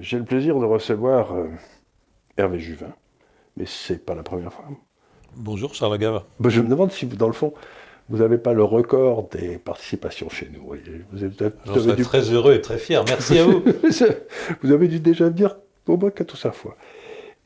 [0.00, 1.48] j'ai le plaisir de recevoir euh,
[2.36, 2.92] Hervé Juvin,
[3.56, 4.64] mais c'est pas la première fois.
[5.36, 6.22] Bonjour Charles Gave.
[6.40, 7.54] Ben, je me demande si, dans le fond,
[8.08, 10.72] vous n'avez pas le record des participations chez nous.
[11.12, 11.24] Vous
[11.88, 12.02] avez dû...
[12.04, 13.04] très heureux et très fier.
[13.06, 13.62] Merci à vous.
[14.62, 16.76] vous avez dû déjà dire au moins quatre ou cinq fois.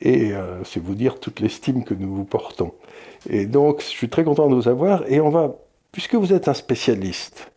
[0.00, 2.72] Et euh, c'est vous dire toute l'estime que nous vous portons.
[3.28, 5.10] Et donc, je suis très content de vous avoir.
[5.10, 5.56] Et on va,
[5.92, 7.50] puisque vous êtes un spécialiste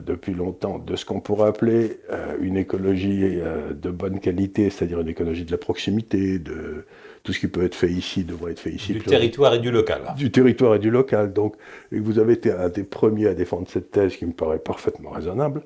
[0.00, 5.00] depuis longtemps de ce qu'on pourrait appeler euh, une écologie euh, de bonne qualité, c'est-à-dire
[5.00, 6.84] une écologie de la proximité, de
[7.22, 8.92] tout ce qui peut être fait ici devrait être fait ici.
[8.92, 10.02] Du territoire et du local.
[10.16, 11.32] Du territoire et du local.
[11.32, 11.56] Donc,
[11.90, 15.10] et vous avez été un des premiers à défendre cette thèse qui me paraît parfaitement
[15.10, 15.62] raisonnable.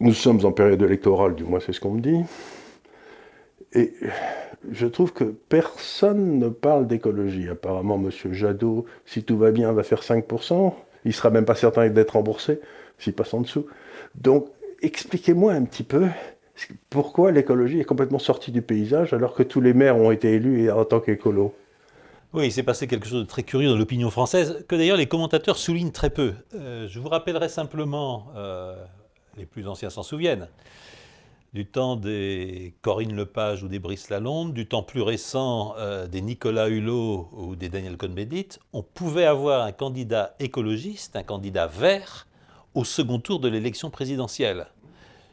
[0.00, 2.20] Nous sommes en période électorale, du moins c'est ce qu'on me dit.
[3.72, 3.92] Et
[4.70, 7.48] je trouve que personne ne parle d'écologie.
[7.48, 8.10] Apparemment, M.
[8.32, 10.74] Jadot, si tout va bien, va faire 5%
[11.06, 12.60] il sera même pas certain d'être remboursé
[12.98, 13.66] s'il passe en dessous.
[14.14, 14.48] Donc,
[14.82, 16.08] expliquez-moi un petit peu
[16.90, 20.70] pourquoi l'écologie est complètement sortie du paysage alors que tous les maires ont été élus
[20.70, 21.54] en tant qu'écolo.
[22.32, 25.06] Oui, il s'est passé quelque chose de très curieux dans l'opinion française, que d'ailleurs les
[25.06, 26.34] commentateurs soulignent très peu.
[26.54, 28.74] Euh, je vous rappellerai simplement, euh,
[29.36, 30.48] les plus anciens s'en souviennent,
[31.56, 36.20] du temps des Corinne Lepage ou des Brice Lalonde, du temps plus récent euh, des
[36.20, 42.26] Nicolas Hulot ou des Daniel Cohn-Bendit, on pouvait avoir un candidat écologiste, un candidat vert,
[42.74, 44.66] au second tour de l'élection présidentielle.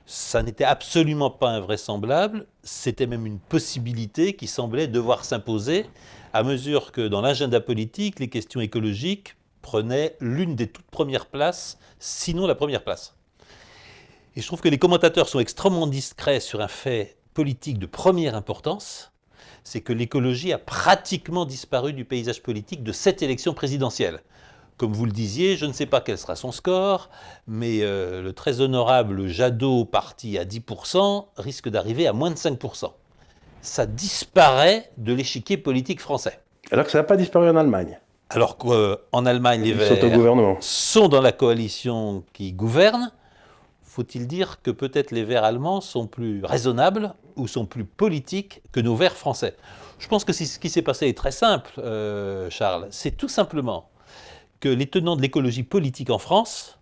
[0.06, 5.88] Ça n'était absolument pas invraisemblable, c'était même une possibilité qui semblait devoir s'imposer
[6.32, 11.78] à mesure que dans l'agenda politique, les questions écologiques prenaient l'une des toutes premières places,
[12.00, 13.14] sinon la première place.
[14.36, 18.36] Et je trouve que les commentateurs sont extrêmement discrets sur un fait politique de première
[18.36, 19.12] importance,
[19.64, 24.22] c'est que l'écologie a pratiquement disparu du paysage politique de cette élection présidentielle.
[24.78, 27.10] Comme vous le disiez, je ne sais pas quel sera son score,
[27.48, 32.92] mais euh, le très honorable Jadot, parti à 10%, risque d'arriver à moins de 5%.
[33.62, 36.40] Ça disparaît de l'échiquier politique français.
[36.72, 38.00] Alors que ça n'a pas disparu en Allemagne.
[38.30, 43.12] Alors qu'en Allemagne, les Verts sont dans la coalition qui gouverne,
[43.94, 48.80] faut-il dire que peut-être les Verts allemands sont plus raisonnables ou sont plus politiques que
[48.80, 49.56] nos Verts français?
[50.00, 52.88] Je pense que ce qui s'est passé est très simple, euh, Charles.
[52.90, 53.92] C'est tout simplement
[54.60, 56.80] que les tenants de l'écologie politique en France,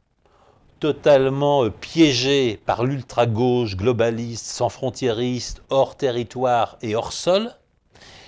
[0.80, 7.52] totalement euh, piégés par l'ultra-gauche globaliste, sans frontiériste, hors territoire et hors sol,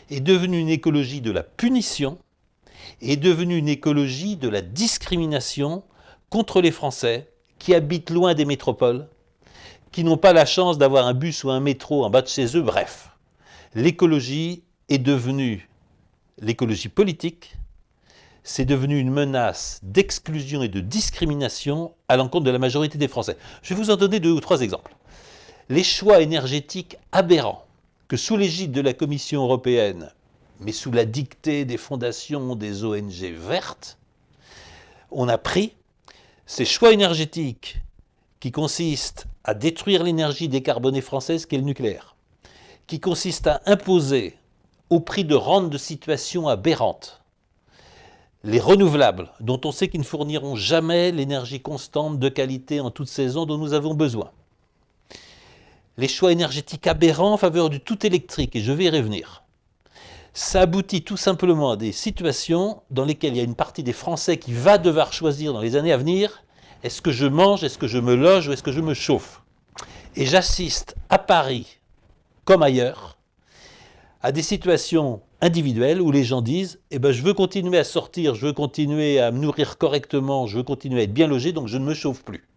[0.10, 2.18] est devenue une écologie de la punition,
[3.02, 5.84] est devenue une écologie de la discrimination
[6.30, 7.33] contre les Français,
[7.64, 9.08] qui habitent loin des métropoles,
[9.94, 12.58] qui n'ont pas la chance d'avoir un bus ou un métro en bas de chez
[12.58, 13.12] eux, bref.
[13.74, 15.70] L'écologie est devenue,
[16.40, 17.56] l'écologie politique,
[18.44, 23.38] c'est devenu une menace d'exclusion et de discrimination à l'encontre de la majorité des Français.
[23.62, 24.94] Je vais vous en donner deux ou trois exemples.
[25.70, 27.66] Les choix énergétiques aberrants
[28.10, 30.12] que sous l'égide de la Commission européenne,
[30.60, 33.98] mais sous la dictée des fondations des ONG vertes,
[35.12, 35.76] on a pris
[36.46, 37.78] ces choix énergétiques
[38.40, 42.16] qui consistent à détruire l'énergie décarbonée française qui est le nucléaire,
[42.88, 44.38] qui consistent à imposer
[44.90, 47.24] au prix de rente de situation aberrante
[48.44, 53.08] les renouvelables, dont on sait qu'ils ne fourniront jamais l'énergie constante de qualité en toute
[53.08, 54.32] saison dont nous avons besoin.
[55.98, 59.43] Les choix énergétiques aberrants en faveur du tout électrique, et je vais y revenir.
[60.36, 63.94] Ça aboutit tout simplement à des situations dans lesquelles il y a une partie des
[63.94, 66.44] Français qui va devoir choisir dans les années à venir
[66.82, 69.42] est-ce que je mange, est-ce que je me loge ou est-ce que je me chauffe?
[70.16, 71.78] Et j'assiste à Paris,
[72.46, 73.18] comme ailleurs,
[74.24, 78.34] à des situations individuelles où les gens disent eh ben, je veux continuer à sortir,
[78.34, 81.68] je veux continuer à me nourrir correctement, je veux continuer à être bien logé, donc
[81.68, 82.48] je ne me chauffe plus.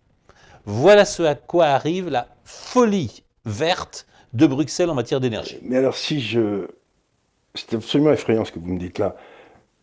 [0.64, 5.58] Voilà ce à quoi arrive la folie verte de Bruxelles en matière d'énergie.
[5.62, 6.68] Mais alors, si je
[7.56, 9.16] c'est absolument effrayant ce que vous me dites là,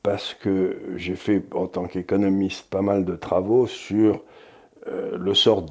[0.02, 4.24] parce que j'ai fait en tant qu'économiste pas mal de travaux sur
[4.88, 5.66] euh, le sort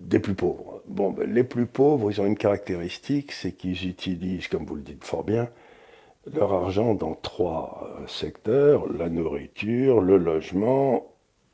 [0.00, 0.82] des plus pauvres.
[0.86, 4.82] Bon, ben, les plus pauvres, ils ont une caractéristique, c'est qu'ils utilisent, comme vous le
[4.82, 5.48] dites fort bien,
[6.32, 11.06] leur argent dans trois euh, secteurs, la nourriture, le logement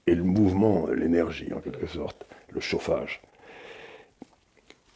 [0.07, 3.23] et le mouvement, l'énergie en quelque sorte, le chauffage.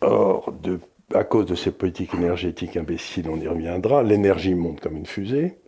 [0.01, 0.79] Or, de
[1.15, 5.59] à cause de ces politiques énergétiques imbéciles, on y reviendra, l'énergie monte comme une fusée.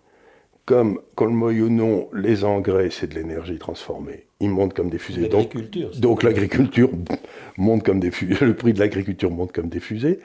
[0.67, 4.27] Comme, qu'on le ou non, les engrais, c'est de l'énergie transformée.
[4.39, 5.29] Ils montent comme des fusées.
[5.29, 5.57] Donc,
[5.99, 6.91] donc l'agriculture
[7.57, 8.45] monte comme des fusées.
[8.45, 10.21] Le prix de l'agriculture monte comme des fusées.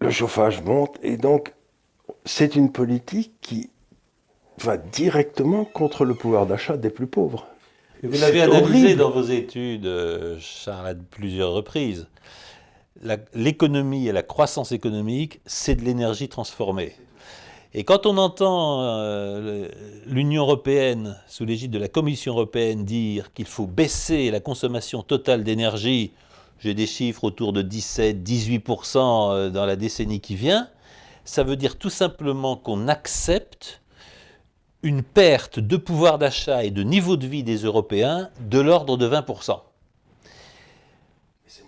[0.00, 0.98] Le chauffage monte.
[1.02, 1.52] Et donc,
[2.24, 3.68] c'est une politique qui
[4.58, 7.46] va directement contre le pouvoir d'achat des plus pauvres.
[8.02, 12.06] vous l'avez analysé dans vos études, euh, Charles, à plusieurs reprises.
[13.34, 16.94] L'économie et la croissance économique, c'est de l'énergie transformée.
[17.76, 19.68] Et quand on entend euh,
[20.06, 25.42] l'Union européenne, sous l'égide de la Commission européenne, dire qu'il faut baisser la consommation totale
[25.42, 26.12] d'énergie,
[26.60, 28.96] j'ai des chiffres autour de 17-18%
[29.32, 30.68] euh, dans la décennie qui vient,
[31.24, 33.82] ça veut dire tout simplement qu'on accepte
[34.84, 39.08] une perte de pouvoir d'achat et de niveau de vie des Européens de l'ordre de
[39.08, 39.58] 20%.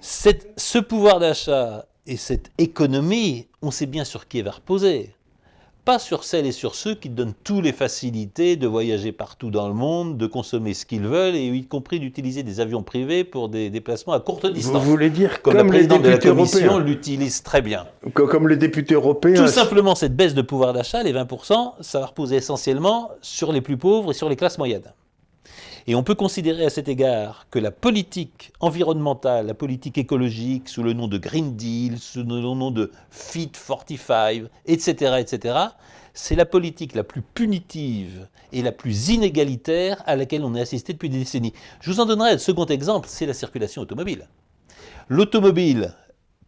[0.07, 5.17] Ce pouvoir d'achat et cette économie, on sait bien sur qui elle va reposer
[5.87, 9.69] pas sur celles et sur ceux qui donnent toutes les facilités de voyager partout dans
[9.69, 13.49] le monde, de consommer ce qu'ils veulent, et y compris d'utiliser des avions privés pour
[13.49, 14.83] des déplacements à courte distance.
[14.83, 17.87] Vous voulez dire comme, les députés européens l'utilisent très bien.
[18.15, 19.45] Comme les députés européens.
[19.45, 23.61] Tout simplement, cette baisse de pouvoir d'achat, les 20%, ça va reposer essentiellement sur les
[23.61, 24.93] plus pauvres et sur les classes moyennes.
[25.89, 30.83] Et on peut considérer à cet égard que la politique environnementale, la politique écologique, sous
[30.83, 35.59] le nom de Green Deal, sous le nom de Fit 45, etc., etc.,
[36.13, 40.93] c'est la politique la plus punitive et la plus inégalitaire à laquelle on est assisté
[40.95, 41.53] depuis des décennies.
[41.81, 44.27] Je vous en donnerai un second exemple, c'est la circulation automobile.
[45.09, 45.95] L'automobile,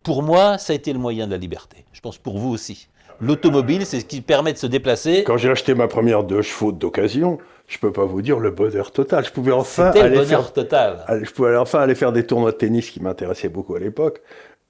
[0.02, 1.84] pour moi, ça a été le moyen de la liberté.
[1.92, 2.88] Je pense pour vous aussi.
[3.20, 5.22] L'automobile, c'est ce qui permet de se déplacer.
[5.24, 8.90] Quand j'ai acheté ma première deux chevaux d'occasion, je peux pas vous dire le bonheur
[8.90, 9.24] total.
[9.24, 11.04] Je pouvais enfin aller le bonheur faire, total.
[11.22, 14.22] Je pouvais enfin aller faire des tournois de tennis qui m'intéressaient beaucoup à l'époque,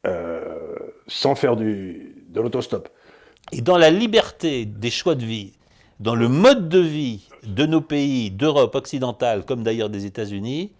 [0.06, 0.40] euh,
[1.06, 2.88] sans faire du, de l'autostop.
[3.52, 5.52] Et dans la liberté des choix de vie,
[6.00, 10.72] dans le mode de vie de nos pays d'Europe occidentale, comme d'ailleurs des États-Unis,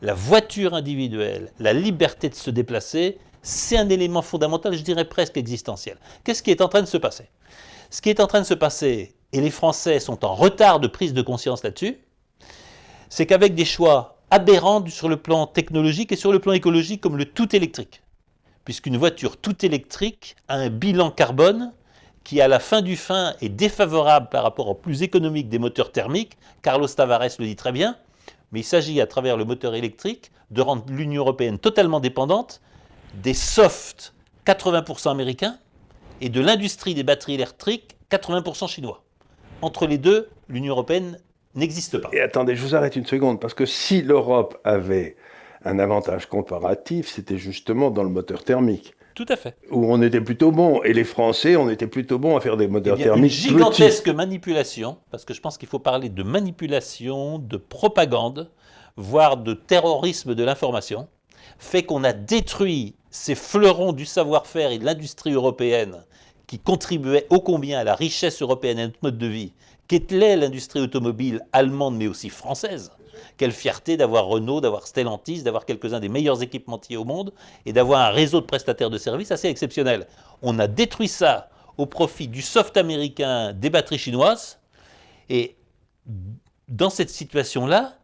[0.00, 5.36] la voiture individuelle, la liberté de se déplacer, c'est un élément fondamental, je dirais presque
[5.36, 5.98] existentiel.
[6.22, 7.28] Qu'est-ce qui est en train de se passer?
[7.90, 10.86] Ce qui est en train de se passer, et les Français sont en retard de
[10.86, 11.98] prise de conscience là-dessus,
[13.08, 17.16] c'est qu'avec des choix aberrants sur le plan technologique et sur le plan écologique comme
[17.16, 18.02] le tout électrique,
[18.64, 21.72] puisqu'une voiture tout électrique a un bilan carbone
[22.22, 25.90] qui à la fin du fin est défavorable par rapport au plus économique des moteurs
[25.90, 27.96] thermiques, Carlos Tavares le dit très bien,
[28.52, 32.60] mais il s'agit à travers le moteur électrique de rendre l'Union européenne totalement dépendante
[33.14, 34.14] des softs
[34.46, 35.58] 80% américains
[36.20, 39.03] et de l'industrie des batteries électriques 80% chinois
[39.64, 41.18] entre les deux, l'Union européenne
[41.54, 42.10] n'existe pas.
[42.12, 45.16] Et attendez, je vous arrête une seconde, parce que si l'Europe avait
[45.64, 48.94] un avantage comparatif, c'était justement dans le moteur thermique.
[49.14, 49.56] Tout à fait.
[49.70, 50.82] Où on était plutôt bon.
[50.82, 53.32] Et les Français, on était plutôt bon à faire des moteurs eh thermiques.
[53.32, 58.50] Une gigantesque manipulation, parce que je pense qu'il faut parler de manipulation, de propagande,
[58.96, 61.08] voire de terrorisme de l'information,
[61.58, 66.04] fait qu'on a détruit ces fleurons du savoir-faire et de l'industrie européenne
[66.46, 69.52] qui contribuait ô combien à la richesse européenne et à notre mode de vie,
[69.88, 72.90] qu'était l'industrie automobile allemande mais aussi française.
[73.36, 77.32] Quelle fierté d'avoir Renault, d'avoir Stellantis, d'avoir quelques-uns des meilleurs équipementiers au monde
[77.66, 80.06] et d'avoir un réseau de prestataires de services assez exceptionnel.
[80.42, 84.58] On a détruit ça au profit du soft américain des batteries chinoises
[85.28, 85.56] et
[86.68, 87.94] dans cette situation-là,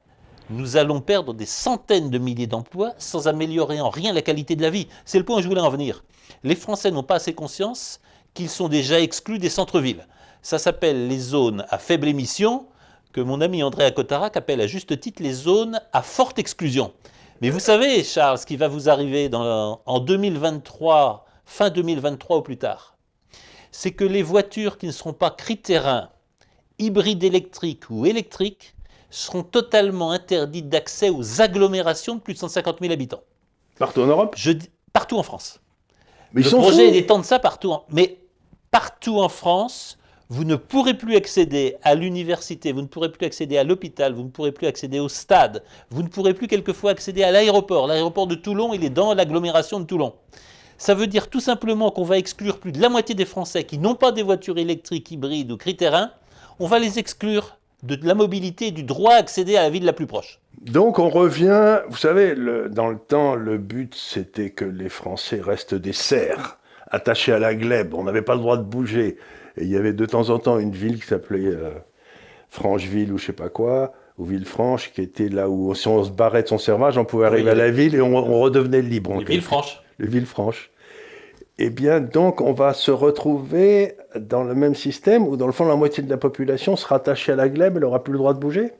[0.48, 4.62] nous allons perdre des centaines de milliers d'emplois sans améliorer en rien la qualité de
[4.62, 4.88] la vie.
[5.04, 6.04] C'est le point où je voulais en venir.
[6.42, 8.00] Les Français n'ont pas assez conscience
[8.34, 10.06] qu'ils sont déjà exclus des centres-villes.
[10.42, 12.66] Ça s'appelle les zones à faible émission,
[13.12, 16.92] que mon ami André Acotarac appelle à juste titre les zones à forte exclusion.
[17.40, 22.58] Mais vous savez, Charles, ce qui va vous arriver en 2023, fin 2023 ou plus
[22.58, 22.96] tard,
[23.72, 26.10] c'est que les voitures qui ne seront pas critérins,
[26.78, 28.74] hybrides électriques ou électriques,
[29.10, 33.22] seront totalement interdites d'accès aux agglomérations de plus de 150 000 habitants.
[33.78, 34.36] Partout en Europe?
[34.92, 35.60] Partout en France.
[36.32, 37.74] Mais le projet est de ça partout.
[37.90, 38.18] Mais
[38.70, 39.98] partout en France,
[40.28, 44.22] vous ne pourrez plus accéder à l'université, vous ne pourrez plus accéder à l'hôpital, vous
[44.22, 47.88] ne pourrez plus accéder au stade, vous ne pourrez plus quelquefois accéder à l'aéroport.
[47.88, 50.14] L'aéroport de Toulon, il est dans l'agglomération de Toulon.
[50.78, 53.78] Ça veut dire tout simplement qu'on va exclure plus de la moitié des Français qui
[53.78, 56.12] n'ont pas des voitures électriques, hybrides ou critérins.
[56.60, 59.92] On va les exclure de la mobilité du droit à accéder à la ville la
[59.92, 60.38] plus proche.
[60.60, 62.34] Donc on revient, vous savez,
[62.70, 66.59] dans le temps, le but c'était que les Français restent des cerfs
[66.90, 67.94] attachés à la glèbe.
[67.94, 69.16] On n'avait pas le droit de bouger.
[69.56, 71.70] Et il y avait de temps en temps une ville qui s'appelait euh,
[72.48, 76.10] Francheville ou je sais pas quoi, ou Villefranche, qui était là où si on se
[76.10, 79.18] barrait de son servage, on pouvait arriver à la ville et on, redevenait libre.
[79.18, 79.82] Les Villefranche.
[79.98, 80.70] Les Villefranche.
[81.58, 85.66] Eh bien, donc, on va se retrouver dans le même système où, dans le fond,
[85.66, 88.32] la moitié de la population sera attachée à la glèbe, elle n'aura plus le droit
[88.32, 88.72] de bouger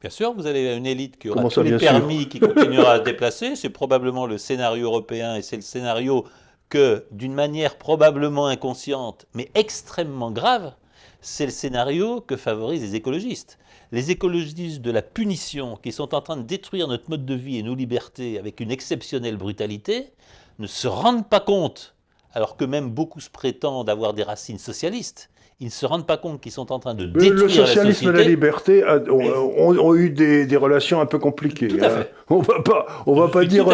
[0.00, 3.04] Bien sûr, vous avez une élite qui aura tous les permis, qui continuera à se
[3.04, 3.56] déplacer.
[3.56, 6.24] C'est probablement le scénario européen et c'est le scénario
[6.68, 10.74] que, d'une manière probablement inconsciente, mais extrêmement grave,
[11.20, 13.58] c'est le scénario que favorisent les écologistes.
[13.90, 17.58] Les écologistes de la punition, qui sont en train de détruire notre mode de vie
[17.58, 20.12] et nos libertés avec une exceptionnelle brutalité,
[20.58, 21.94] ne se rendent pas compte,
[22.34, 26.18] alors que même beaucoup se prétendent avoir des racines socialistes, ils ne se rendent pas
[26.18, 30.56] compte qu'ils sont en train de détruire le socialisme et la liberté ont, eu des,
[30.56, 31.66] relations un peu compliquées.
[31.66, 31.90] Tout à hein.
[31.90, 32.12] fait.
[32.28, 33.66] On va pas, on va pas dire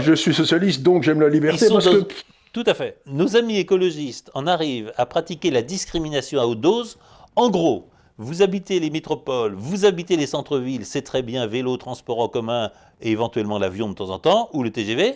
[0.00, 2.06] je suis socialiste donc j'aime la liberté parce que
[2.52, 2.98] tout à fait.
[3.06, 6.98] Nos amis écologistes en arrivent à pratiquer la discrimination à haute dose.
[7.36, 7.88] En gros,
[8.18, 12.70] vous habitez les métropoles, vous habitez les centres-villes, c'est très bien, vélo, transport en commun
[13.00, 15.14] et éventuellement l'avion de temps en temps, ou le TGV.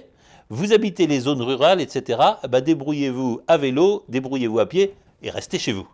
[0.48, 2.18] Vous habitez les zones rurales, etc.
[2.48, 5.88] Bah, débrouillez-vous à vélo, débrouillez-vous à pied et restez chez vous.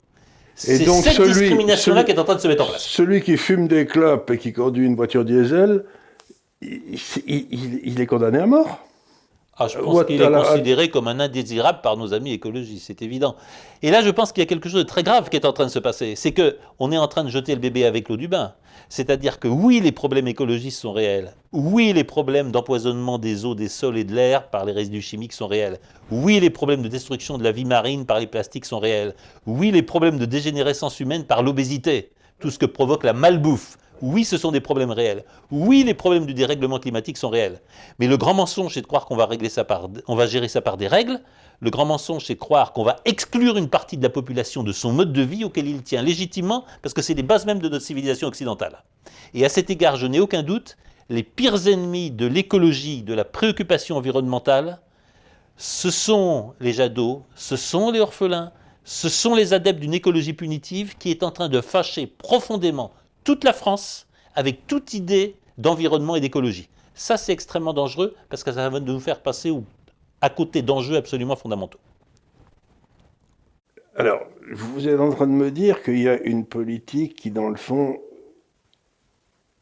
[0.54, 2.84] C'est cette discrimination-là qui est en train de se mettre en place.
[2.84, 5.84] Celui qui fume des clopes et qui conduit une voiture diesel,
[6.60, 8.78] il est condamné à mort.
[9.62, 13.36] Ah, je pense qu'il est considéré comme un indésirable par nos amis écologistes, c'est évident.
[13.82, 15.52] Et là, je pense qu'il y a quelque chose de très grave qui est en
[15.52, 16.16] train de se passer.
[16.16, 18.54] C'est que on est en train de jeter le bébé avec l'eau du bain.
[18.88, 21.34] C'est-à-dire que oui, les problèmes écologistes sont réels.
[21.52, 25.34] Oui, les problèmes d'empoisonnement des eaux, des sols et de l'air par les résidus chimiques
[25.34, 25.78] sont réels.
[26.10, 29.14] Oui, les problèmes de destruction de la vie marine par les plastiques sont réels.
[29.46, 34.24] Oui, les problèmes de dégénérescence humaine par l'obésité, tout ce que provoque la malbouffe, oui,
[34.24, 35.24] ce sont des problèmes réels.
[35.50, 37.60] Oui, les problèmes du dérèglement climatique sont réels.
[37.98, 39.88] Mais le grand mensonge, c'est de croire qu'on va, régler ça par,
[40.26, 41.20] gérer ça par des règles.
[41.60, 44.72] Le grand mensonge, c'est de croire qu'on va exclure une partie de la population de
[44.72, 47.68] son mode de vie auquel il tient légitimement, parce que c'est les bases même de
[47.68, 48.82] notre civilisation occidentale.
[49.34, 50.76] Et à cet égard, je n'ai aucun doute,
[51.10, 54.80] les pires ennemis de l'écologie, de la préoccupation environnementale,
[55.56, 58.52] ce sont les jadot, ce sont les orphelins,
[58.84, 62.92] ce sont les adeptes d'une écologie punitive qui est en train de fâcher profondément
[63.24, 66.68] toute la France avec toute idée d'environnement et d'écologie.
[66.94, 69.52] Ça, c'est extrêmement dangereux parce que ça va nous faire passer
[70.20, 71.78] à côté d'enjeux absolument fondamentaux.
[73.96, 74.20] Alors,
[74.52, 77.56] vous êtes en train de me dire qu'il y a une politique qui, dans le
[77.56, 77.98] fond,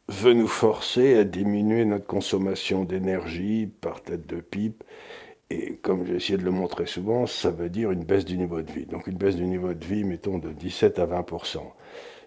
[0.09, 4.85] veut nous forcer à diminuer notre consommation d'énergie par tête de pipe.
[5.50, 8.61] Et comme j'ai essayé de le montrer souvent, ça veut dire une baisse du niveau
[8.62, 8.87] de vie.
[8.87, 11.25] Donc une baisse du niveau de vie, mettons, de 17 à 20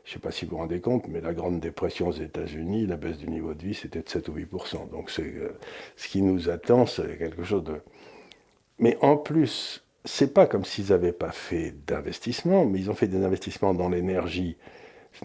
[0.04, 2.88] je ne sais pas si vous vous rendez compte, mais la Grande Dépression aux États-Unis,
[2.88, 5.50] la baisse du niveau de vie, c'était de 7 ou 8% Donc euh,
[5.96, 7.82] ce qui nous attend, c'est quelque chose de.
[8.80, 13.08] Mais en plus, c'est pas comme s'ils n'avaient pas fait d'investissement, mais ils ont fait
[13.08, 14.58] des investissements dans l'énergie,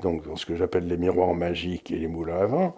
[0.02, 2.76] donc dans ce que j'appelle les miroirs magiques et les moulins à vent,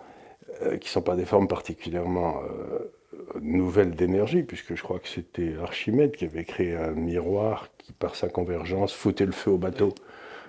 [0.62, 2.92] euh, qui ne sont pas des formes particulièrement euh,
[3.40, 8.14] nouvelles d'énergie, puisque je crois que c'était Archimède qui avait créé un miroir qui, par
[8.14, 9.92] sa convergence, foutait le feu au bateau.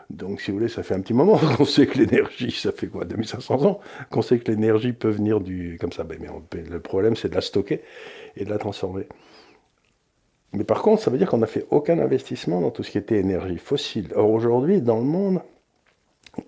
[0.09, 2.87] Donc, si vous voulez, ça fait un petit moment qu'on sait que l'énergie, ça fait
[2.87, 5.77] quoi, 2500 ans, qu'on sait que l'énergie peut venir du.
[5.79, 6.03] comme ça.
[6.03, 7.81] Ben, mais le problème, c'est de la stocker
[8.35, 9.07] et de la transformer.
[10.53, 12.97] Mais par contre, ça veut dire qu'on n'a fait aucun investissement dans tout ce qui
[12.97, 14.11] était énergie fossile.
[14.15, 15.41] Or, aujourd'hui, dans le monde,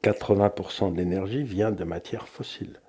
[0.04, 2.80] 80% de l'énergie vient de matières fossiles.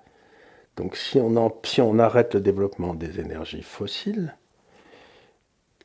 [0.75, 4.35] Donc, si on, si on arrête le développement des énergies fossiles,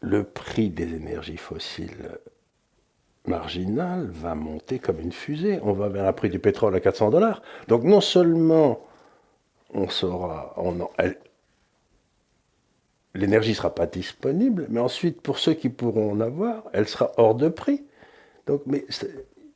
[0.01, 2.19] le prix des énergies fossiles
[3.29, 5.61] marginal va monter comme une fusée.
[5.63, 7.43] On va vers un prix du pétrole à 400 dollars.
[7.69, 8.81] Donc non seulement
[9.75, 10.55] on sera,
[13.15, 17.13] l'énergie ne sera pas disponible, mais ensuite pour ceux qui pourront en avoir, elle sera
[17.17, 17.85] hors de prix.
[18.47, 18.87] Donc, mais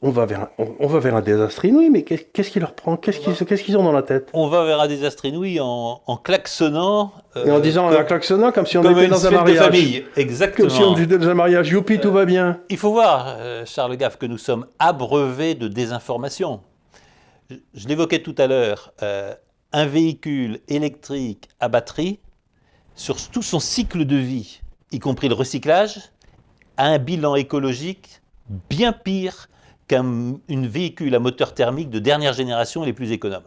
[0.02, 2.96] on va vers un, on, va vers un désastre inouï, mais qu'est-ce qui leur prend?
[2.96, 4.28] Qu'est-ce qu'ils ont dans la tête?
[4.32, 7.12] On va vers un désastre inouï en, en klaxonnant.
[7.36, 9.58] et en disant en klaxonnant comme si on était dans un mariage.
[9.58, 10.04] De famille.
[10.16, 10.68] Exactement.
[10.68, 11.70] Comme si on était dans un mariage.
[11.70, 12.60] Youpi, tout va bien.
[12.68, 16.60] Il faut voir, euh, Charles Gaff, que nous sommes abreuvés de désinformation.
[17.48, 18.92] Je, l'évoquais tout à l'heure.
[19.02, 19.34] Euh,
[19.72, 22.18] un véhicule électrique à batterie,
[22.94, 26.00] sur tout son cycle de vie, y compris le recyclage,
[26.76, 28.20] a un bilan écologique
[28.68, 29.48] bien pire
[29.88, 33.42] qu'un véhicule à moteur thermique de dernière génération les plus économes.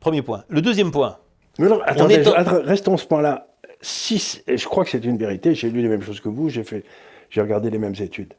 [0.00, 0.44] Premier point.
[0.48, 1.18] Le deuxième point.
[1.58, 2.22] Mais attendez,
[2.64, 3.48] restons ce point-là.
[3.80, 6.64] Si, je crois que c'est une vérité, j'ai lu les mêmes choses que vous, j'ai
[6.64, 6.84] fait,
[7.30, 8.34] j'ai regardé les mêmes études.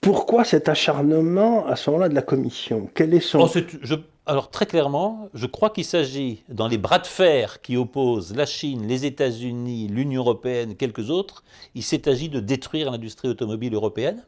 [0.00, 2.88] Pourquoi cet acharnement à ce moment-là de la commission?
[2.94, 3.40] Quel est son...
[3.40, 8.34] Oh, alors très clairement, je crois qu'il s'agit, dans les bras de fer qui opposent
[8.36, 11.42] la Chine, les États-Unis, l'Union européenne, quelques autres,
[11.74, 14.24] il s'est agi de détruire l'industrie automobile européenne.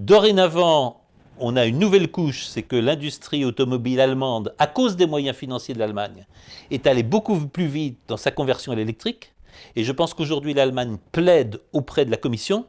[0.00, 1.02] Dorénavant,
[1.38, 5.74] on a une nouvelle couche, c'est que l'industrie automobile allemande, à cause des moyens financiers
[5.74, 6.26] de l'Allemagne,
[6.70, 9.34] est allée beaucoup plus vite dans sa conversion à l'électrique.
[9.76, 12.64] Et je pense qu'aujourd'hui, l'Allemagne plaide auprès de la Commission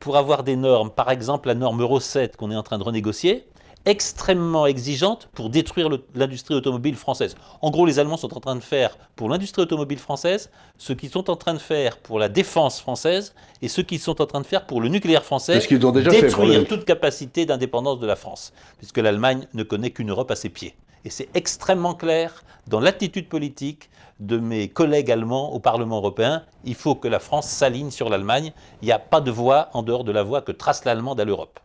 [0.00, 2.82] pour avoir des normes, par exemple la norme Euro 7 qu'on est en train de
[2.82, 3.46] renégocier,
[3.86, 7.36] extrêmement exigeante pour détruire l'industrie automobile française.
[7.60, 11.10] En gros, les Allemands sont en train de faire pour l'industrie automobile française ce qu'ils
[11.10, 14.40] sont en train de faire pour la défense française et ce qu'ils sont en train
[14.40, 18.52] de faire pour le nucléaire français, ont déjà détruire toute capacité d'indépendance de la France,
[18.78, 20.74] puisque l'Allemagne ne connaît qu'une Europe à ses pieds.
[21.04, 26.44] Et c'est extrêmement clair dans l'attitude politique de mes collègues allemands au Parlement européen.
[26.64, 28.52] Il faut que la France s'aligne sur l'Allemagne.
[28.80, 31.24] Il n'y a pas de voie en dehors de la voie que trace l'Allemand à
[31.24, 31.60] l'Europe.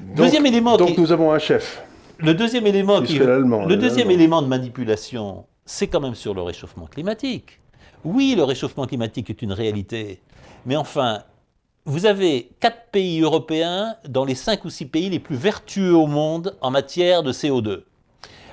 [0.00, 0.76] Deuxième élément.
[0.76, 1.82] Donc nous avons un chef.
[2.18, 6.86] Le deuxième élément, qui, le deuxième élément de manipulation, c'est quand même sur le réchauffement
[6.86, 7.60] climatique.
[8.04, 10.20] Oui, le réchauffement climatique est une réalité,
[10.64, 11.22] mais enfin,
[11.86, 16.06] vous avez quatre pays européens dans les cinq ou six pays les plus vertueux au
[16.06, 17.82] monde en matière de CO2.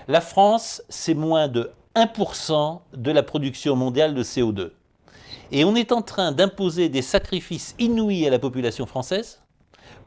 [0.07, 4.71] La France, c'est moins de 1% de la production mondiale de CO2.
[5.51, 9.41] Et on est en train d'imposer des sacrifices inouïs à la population française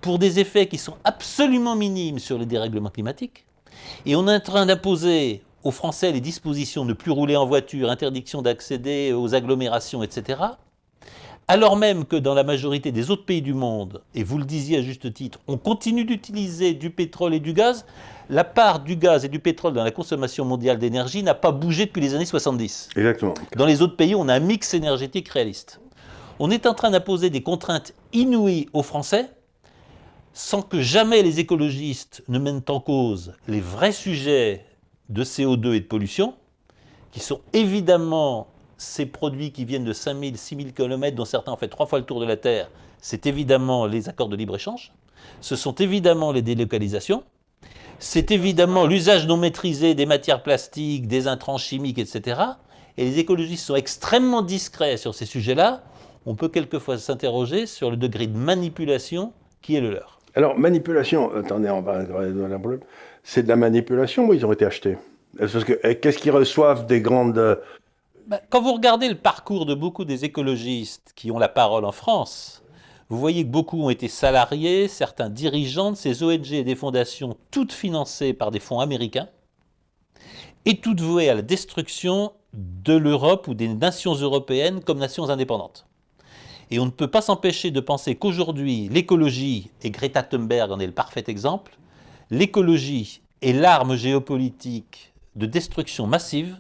[0.05, 3.47] pour des effets qui sont absolument minimes sur les dérèglements climatiques.
[4.05, 7.47] Et on est en train d'imposer aux Français les dispositions de ne plus rouler en
[7.47, 10.41] voiture, interdiction d'accéder aux agglomérations, etc.
[11.49, 14.77] Alors même que dans la majorité des autres pays du monde, et vous le disiez
[14.77, 17.87] à juste titre, on continue d'utiliser du pétrole et du gaz,
[18.29, 21.87] la part du gaz et du pétrole dans la consommation mondiale d'énergie n'a pas bougé
[21.87, 22.91] depuis les années 70.
[22.95, 23.33] Exactement.
[23.57, 25.81] Dans les autres pays, on a un mix énergétique réaliste.
[26.41, 29.31] On est en train d'imposer des contraintes inouïes aux Français
[30.35, 34.67] sans que jamais les écologistes ne mènent en cause les vrais sujets
[35.09, 36.35] de CO2 et de pollution,
[37.13, 41.69] qui sont évidemment ces produits qui viennent de 5000, 6000 km, dont certains ont fait
[41.69, 44.93] trois fois le tour de la Terre, c'est évidemment les accords de libre-échange,
[45.41, 47.23] ce sont évidemment les délocalisations,
[48.01, 52.41] c'est évidemment l'usage non maîtrisé des matières plastiques, des intrants chimiques, etc.
[52.97, 55.85] Et les écologistes sont extrêmement discrets sur ces sujets-là.
[56.27, 60.14] On peut quelquefois s'interroger sur le degré de manipulation qui est le leur.
[60.35, 62.05] Alors, manipulation, attendez, on va
[63.23, 64.99] c'est de la manipulation ou ils ont été achetés?
[65.39, 67.39] Parce que eh, qu'est-ce qu'ils reçoivent des grandes.
[67.39, 67.57] Euh,
[68.27, 71.93] bah, quand vous regardez le parcours de beaucoup des écologistes qui ont la parole en
[71.93, 72.63] France,
[73.09, 77.37] vous voyez que beaucoup ont été salariés, certains dirigeants de ces ONG et des fondations,
[77.51, 79.29] toutes financées par des fonds américains,
[80.65, 85.87] et toutes vouées à la destruction de l'Europe ou des nations européennes comme nations indépendantes.
[86.75, 90.89] Et on ne peut pas s'empêcher de penser qu'aujourd'hui, l'écologie, et Greta Thunberg en est
[90.89, 91.79] le parfait exemple,
[92.31, 96.57] l'écologie est l'arme géopolitique de destruction massive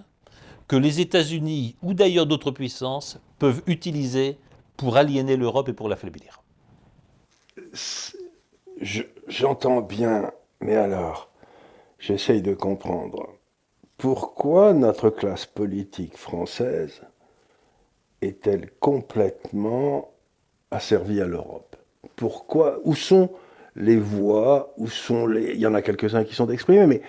[0.69, 4.39] que les États-Unis ou d'ailleurs d'autres puissances peuvent utiliser
[4.77, 6.45] pour aliéner l'Europe et pour l'affaiblir.
[9.27, 11.29] J'entends bien, mais alors,
[11.99, 13.31] j'essaye de comprendre
[13.99, 17.03] pourquoi notre classe politique française
[18.27, 20.13] est-elle complètement
[20.71, 21.77] asservie à l'Europe?
[22.17, 22.81] Pourquoi?
[22.85, 23.31] Où sont
[23.77, 24.73] les voix?
[24.77, 25.53] Où sont les?
[25.55, 27.03] Il y en a quelques-uns qui sont exprimés, mais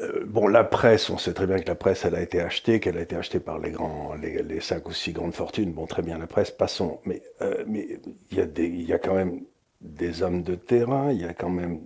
[0.00, 2.80] euh, bon, la presse, on sait très bien que la presse, elle a été achetée,
[2.80, 5.72] qu'elle a été achetée par les grands, les, cinq ou six grandes fortunes.
[5.72, 7.00] Bon, très bien, la presse, passons.
[7.04, 7.98] Mais euh, mais
[8.30, 9.42] il y a y a quand même
[9.80, 11.12] des hommes de terrain.
[11.12, 11.80] Il y a quand même.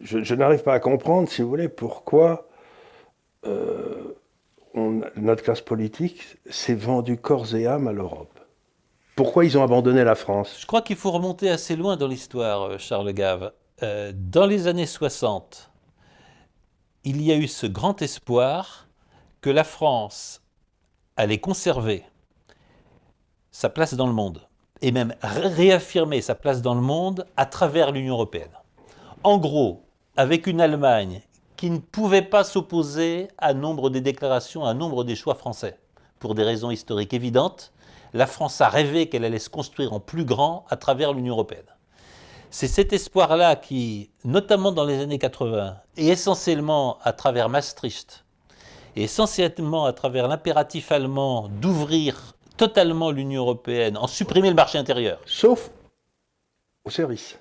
[0.00, 2.48] Je, n'arrive pas à comprendre, si vous voulez, pourquoi.
[3.44, 4.15] Euh,
[4.76, 8.38] notre classe politique s'est vendue corps et âme à l'Europe.
[9.16, 10.58] Pourquoi ils ont abandonné la France?
[10.60, 13.52] Je crois qu'il faut remonter assez loin dans l'histoire, euh, Charles Gave.
[13.82, 15.70] Euh, dans les années 60,
[17.04, 18.88] il y a eu ce grand espoir
[19.40, 20.42] que la France
[21.16, 22.04] allait conserver
[23.50, 24.46] sa place dans le monde
[24.82, 28.50] et même réaffirmer sa place dans le monde à travers l'Union européenne.
[29.22, 29.86] En gros,
[30.16, 31.22] avec une Allemagne
[31.56, 35.78] qui ne pouvait pas s'opposer à nombre des déclarations, à nombre des choix français.
[36.18, 37.72] Pour des raisons historiques évidentes,
[38.12, 41.66] la France a rêvé qu'elle allait se construire en plus grand à travers l'Union européenne.
[42.50, 48.24] C'est cet espoir-là qui, notamment dans les années 80, et essentiellement à travers Maastricht,
[48.94, 55.20] et essentiellement à travers l'impératif allemand d'ouvrir totalement l'Union européenne, en supprimer le marché intérieur.
[55.26, 55.70] Sauf
[56.84, 57.38] au service.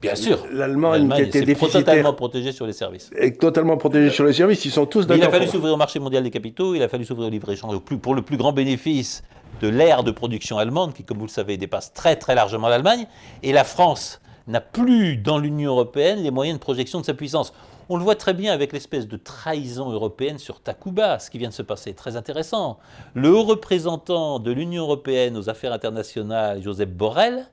[0.00, 0.44] Bien sûr.
[0.52, 1.84] L'Allemagne qui était déficitaire.
[1.84, 3.10] totalement protégée sur les services.
[3.16, 5.24] Et totalement protégée sur les services, ils sont tous d'accord.
[5.24, 7.78] Il a fallu s'ouvrir au marché mondial des capitaux, il a fallu s'ouvrir au libre-échange
[7.78, 9.22] pour le plus grand bénéfice
[9.62, 13.06] de l'ère de production allemande, qui, comme vous le savez, dépasse très très largement l'Allemagne.
[13.42, 17.54] Et la France n'a plus dans l'Union européenne les moyens de projection de sa puissance.
[17.88, 21.48] On le voit très bien avec l'espèce de trahison européenne sur Takuba, ce qui vient
[21.48, 22.78] de se passer, très intéressant.
[23.14, 27.46] Le haut représentant de l'Union européenne aux affaires internationales, Joseph Borrell,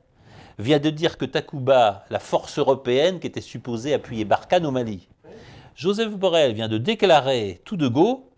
[0.59, 5.07] vient de dire que Takuba, la force européenne qui était supposée appuyer Barkhane au Mali,
[5.75, 8.29] Joseph Borrell vient de déclarer tout de go,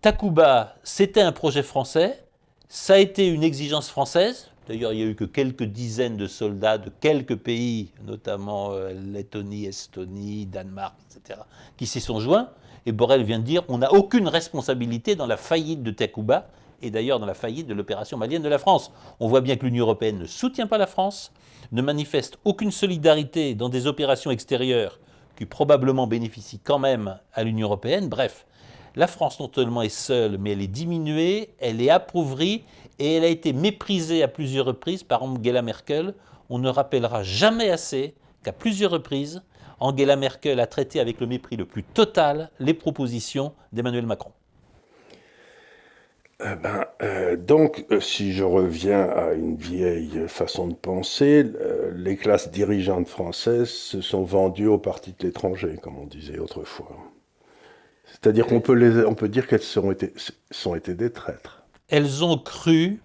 [0.00, 2.24] Takuba, c'était un projet français,
[2.68, 6.28] ça a été une exigence française, D'ailleurs, il n'y a eu que quelques dizaines de
[6.28, 11.40] soldats de quelques pays, notamment euh, Lettonie, Estonie, Danemark, etc.,
[11.76, 12.48] qui s'y sont joints.
[12.86, 16.48] Et Borrell vient de dire on n'a aucune responsabilité dans la faillite de Takuba
[16.82, 18.92] et d'ailleurs dans la faillite de l'opération malienne de la France.
[19.20, 21.32] On voit bien que l'Union européenne ne soutient pas la France,
[21.70, 24.98] ne manifeste aucune solidarité dans des opérations extérieures
[25.36, 28.08] qui probablement bénéficient quand même à l'Union européenne.
[28.08, 28.46] Bref,
[28.94, 32.64] la France non seulement est seule, mais elle est diminuée, elle est appauvrie
[32.98, 36.14] et elle a été méprisée à plusieurs reprises par Angela Merkel.
[36.50, 39.42] On ne rappellera jamais assez qu'à plusieurs reprises,
[39.80, 44.32] Angela Merkel a traité avec le mépris le plus total les propositions d'Emmanuel Macron.
[46.44, 51.92] Eh ben, euh, donc, euh, si je reviens à une vieille façon de penser, euh,
[51.94, 56.96] les classes dirigeantes françaises se sont vendues au parti de l'étranger, comme on disait autrefois.
[58.06, 60.12] C'est-à-dire qu'on peut dire qu'elles sont été,
[60.50, 61.62] sont été des traîtres.
[61.88, 63.00] Elles ont cru,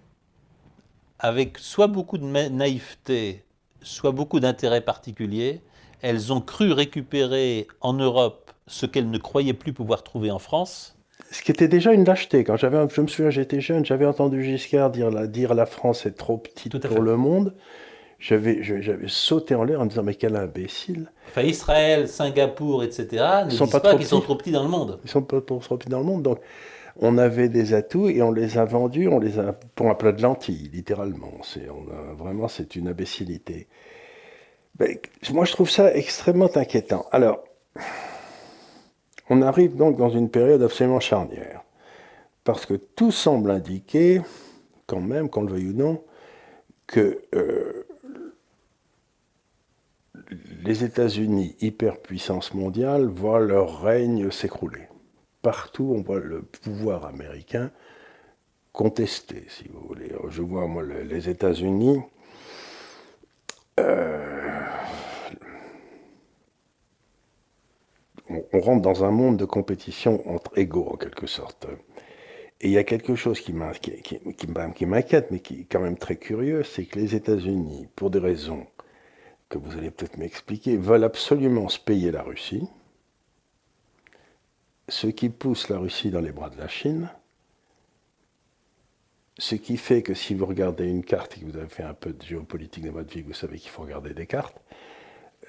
[1.19, 3.43] avec soit beaucoup de naïveté,
[3.81, 5.61] soit beaucoup d'intérêt particulier,
[6.01, 10.96] elles ont cru récupérer en Europe ce qu'elles ne croyaient plus pouvoir trouver en France.
[11.31, 12.43] Ce qui était déjà une lâcheté.
[12.43, 16.05] Quand j'avais, je me souviens, j'étais jeune, j'avais entendu Giscard dire la, dire la France
[16.05, 17.53] est trop petite pour le monde
[18.19, 21.11] j'avais, j'avais sauté en l'air en disant mais quel imbécile.
[21.29, 23.23] Enfin, Israël, Singapour, etc.
[23.45, 24.99] ne sont pas, qu'ils sont trop petits dans le monde.
[25.03, 26.23] Ils sont pas trop petits dans le monde.
[26.23, 26.39] Donc
[26.99, 30.11] on avait des atouts et on les a vendus, on les a pour un plat
[30.11, 31.33] de lentilles, littéralement.
[31.43, 33.67] C'est, on a, vraiment, c'est une imbécilité.
[34.75, 34.97] Ben,
[35.31, 37.05] moi, je trouve ça extrêmement inquiétant.
[37.11, 37.43] Alors,
[39.29, 41.63] on arrive donc dans une période absolument charnière.
[42.43, 44.21] Parce que tout semble indiquer,
[44.85, 46.03] quand même, qu'on le veuille ou non,
[46.85, 47.85] que euh,
[50.63, 54.87] les États-Unis, hyperpuissance mondiale, voient leur règne s'écrouler.
[55.41, 57.71] Partout, on voit le pouvoir américain
[58.71, 60.11] contesté, si vous voulez.
[60.29, 61.99] Je vois, moi, les États-Unis.
[63.79, 64.36] Euh,
[68.53, 71.67] on, rentre dans un monde de compétition entre égaux, en quelque sorte.
[72.59, 76.63] Et il y a quelque chose qui m'inquiète, mais qui est quand même très curieux,
[76.63, 78.65] c'est que les États-Unis, pour des raisons
[79.49, 82.67] que vous allez peut-être m'expliquer, veulent absolument se payer la Russie,
[84.89, 87.09] ce qui pousse la Russie dans les bras de la Chine,
[89.37, 91.93] ce qui fait que si vous regardez une carte et que vous avez fait un
[91.93, 94.59] peu de géopolitique dans votre vie, vous savez qu'il faut regarder des cartes,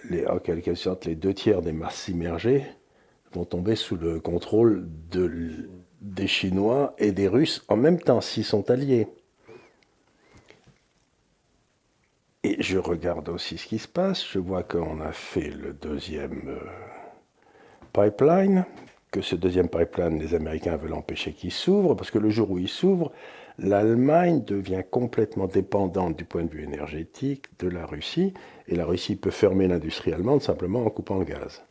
[0.09, 2.65] les, en quelque sorte, les deux tiers des masses immergées
[3.33, 8.45] vont tomber sous le contrôle de, des Chinois et des Russes en même temps, s'ils
[8.45, 9.09] sont alliés.
[12.45, 14.25] Et je regarde aussi ce qui se passe.
[14.27, 16.61] Je vois qu'on a fait le deuxième euh,
[17.93, 18.65] pipeline,
[19.11, 22.59] que ce deuxième pipeline, les Américains veulent empêcher qu'il s'ouvre, parce que le jour où
[22.59, 23.13] il s'ouvre,
[23.59, 28.33] l'Allemagne devient complètement dépendante du point de vue énergétique de la Russie,
[28.69, 31.63] et la Russie peut fermer l'industrie allemande simplement en coupant le gaz.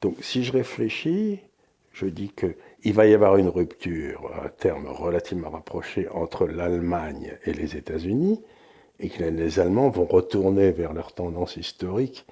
[0.00, 1.40] Donc si je réfléchis,
[1.92, 7.52] je dis qu'il va y avoir une rupture à terme relativement rapproché entre l'Allemagne et
[7.52, 8.40] les États-Unis,
[9.00, 12.26] et que les Allemands vont retourner vers leur tendance historique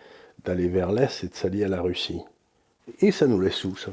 [0.45, 2.23] d'aller vers l'Est et de s'allier à la Russie.
[3.01, 3.91] Et ça nous laisse où, ça?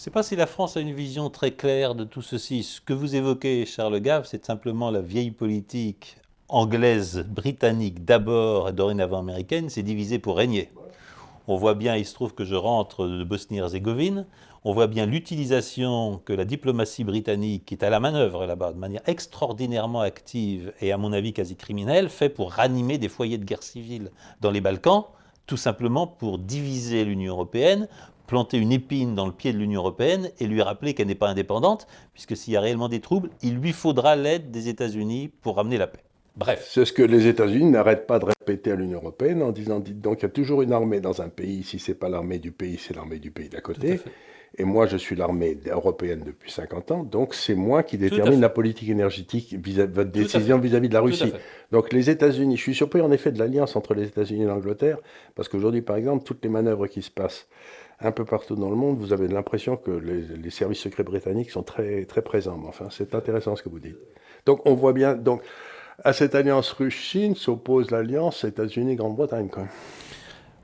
[0.00, 2.62] Ne sais pas si la France a une vision très claire de tout ceci.
[2.62, 6.16] Ce que vous évoquez, Charles Gave, c'est simplement la vieille politique
[6.48, 10.70] anglaise, britannique d'abord et dorénavant américaine, c'est divisé pour régner.
[11.48, 14.24] On voit bien, il se trouve que je rentre de Bosnie-Herzégovine,
[14.64, 18.78] on voit bien l'utilisation que la diplomatie britannique, qui est à la manœuvre là-bas de
[18.78, 23.44] manière extraordinairement active et à mon avis quasi criminelle, fait pour ranimer des foyers de
[23.44, 25.04] guerre civile dans les Balkans,
[25.46, 27.86] tout simplement pour diviser l'Union européenne,
[28.30, 31.28] planter une épine dans le pied de l'Union européenne et lui rappeler qu'elle n'est pas
[31.28, 35.56] indépendante, puisque s'il y a réellement des troubles, il lui faudra l'aide des États-Unis pour
[35.56, 35.98] ramener la paix.
[36.36, 36.64] Bref.
[36.70, 40.20] C'est ce que les États-Unis n'arrêtent pas de répéter à l'Union européenne en disant donc
[40.20, 42.52] il y a toujours une armée dans un pays, si ce n'est pas l'armée du
[42.52, 43.98] pays, c'est l'armée du pays d'à côté.
[44.58, 48.48] Et moi, je suis l'armée européenne depuis 50 ans, donc c'est moi qui détermine la
[48.48, 51.32] politique énergétique, votre décision vis-à-vis de la Russie.
[51.70, 54.98] Donc les États-Unis, je suis surpris en effet de l'alliance entre les États-Unis et l'Angleterre,
[55.34, 57.48] parce qu'aujourd'hui, par exemple, toutes les manœuvres qui se passent
[58.00, 61.62] un peu partout dans le monde, vous avez l'impression que les, services secrets britanniques sont
[61.62, 62.60] très, très présents.
[62.66, 63.98] Enfin, c'est intéressant ce que vous dites.
[64.46, 65.42] Donc on voit bien, donc
[66.02, 69.50] à cette alliance russe-Chine s'oppose l'alliance États-Unis-Grande-Bretagne.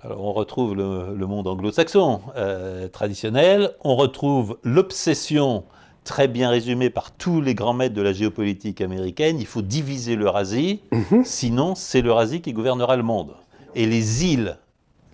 [0.02, 5.64] Alors on retrouve le, monde anglo-saxon euh, traditionnel, on retrouve l'obsession
[6.04, 10.16] très bien résumée par tous les grands maîtres de la géopolitique américaine, il faut diviser
[10.16, 11.24] l'Eurasie, mhm.
[11.24, 13.34] sinon c'est l'Eurasie qui gouvernera le monde.
[13.74, 14.56] Et les îles,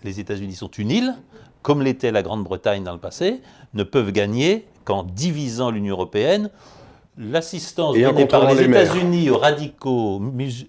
[0.04, 1.14] les États-Unis sont une île,
[1.62, 3.40] comme l'était la Grande-Bretagne dans le passé,
[3.75, 6.51] ne peuvent gagner qu'en divisant l'Union européenne.
[7.16, 10.20] L'assistance donnée par les, États-Unis aux radicaux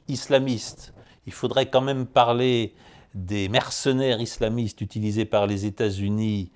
[0.07, 0.93] islamistes,
[1.25, 2.73] il faudrait quand même parler
[3.15, 6.51] des mercenaires islamistes utilisés par les États-Unis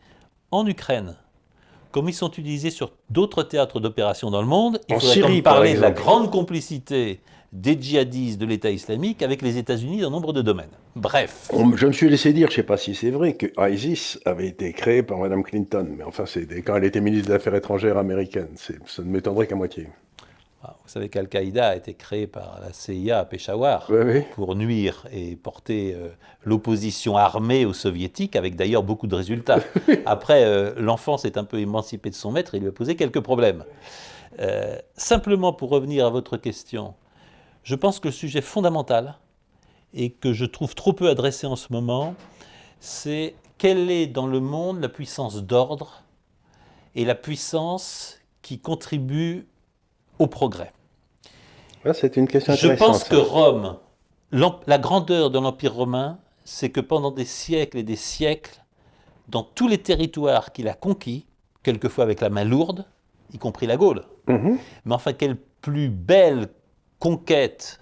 [0.52, 1.16] en Ukraine,
[1.92, 5.80] comme ils sont utilisés sur d'autres théâtres d'opération dans le monde, il faudrait parler de
[5.80, 7.22] la grande complicité
[7.54, 10.70] des djihadistes de l'État islamique avec les États-Unis dans nombre de domaines.
[10.98, 11.52] Bref.
[11.54, 14.48] je me suis laissé dire, je ne sais pas si c'est vrai, que ISIS avait
[14.48, 17.98] été créé par Mme Clinton, mais enfin, c'est quand elle était ministre des Affaires étrangères
[17.98, 18.50] américaine.
[18.58, 19.88] Ça ne m'étonnerait qu'à moitié.
[20.64, 23.92] Ah, vous savez qu'Al-Qaïda a été créé par la CIA à Peshawar
[24.34, 26.10] pour nuire et porter euh,
[26.44, 29.60] l'opposition armée aux soviétiques, avec d'ailleurs beaucoup de résultats.
[30.08, 33.22] Après, euh, l'enfant s'est un peu émancipé de son maître et lui a posé quelques
[33.22, 33.66] problèmes.
[34.40, 36.96] Euh, simplement pour revenir à votre question,
[37.62, 39.16] je pense que le sujet fondamental,
[39.94, 42.16] et que je trouve trop peu adressé en ce moment,
[42.80, 46.04] c'est quelle est dans le monde la puissance d'ordre
[46.96, 49.48] et la puissance qui contribue
[50.20, 50.72] au progrès?
[51.94, 53.78] c'est une question Je pense que Rome,
[54.32, 58.64] la grandeur de l'Empire romain, c'est que pendant des siècles et des siècles,
[59.28, 61.26] dans tous les territoires qu'il a conquis,
[61.64, 62.86] quelquefois avec la main lourde,
[63.34, 64.58] y compris la Gaule, mhm.
[64.86, 66.50] mais enfin quelle plus belle
[67.00, 67.80] conquête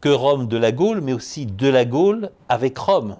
[0.00, 3.16] que Rome de la Gaule, mais aussi de la Gaule avec Rome,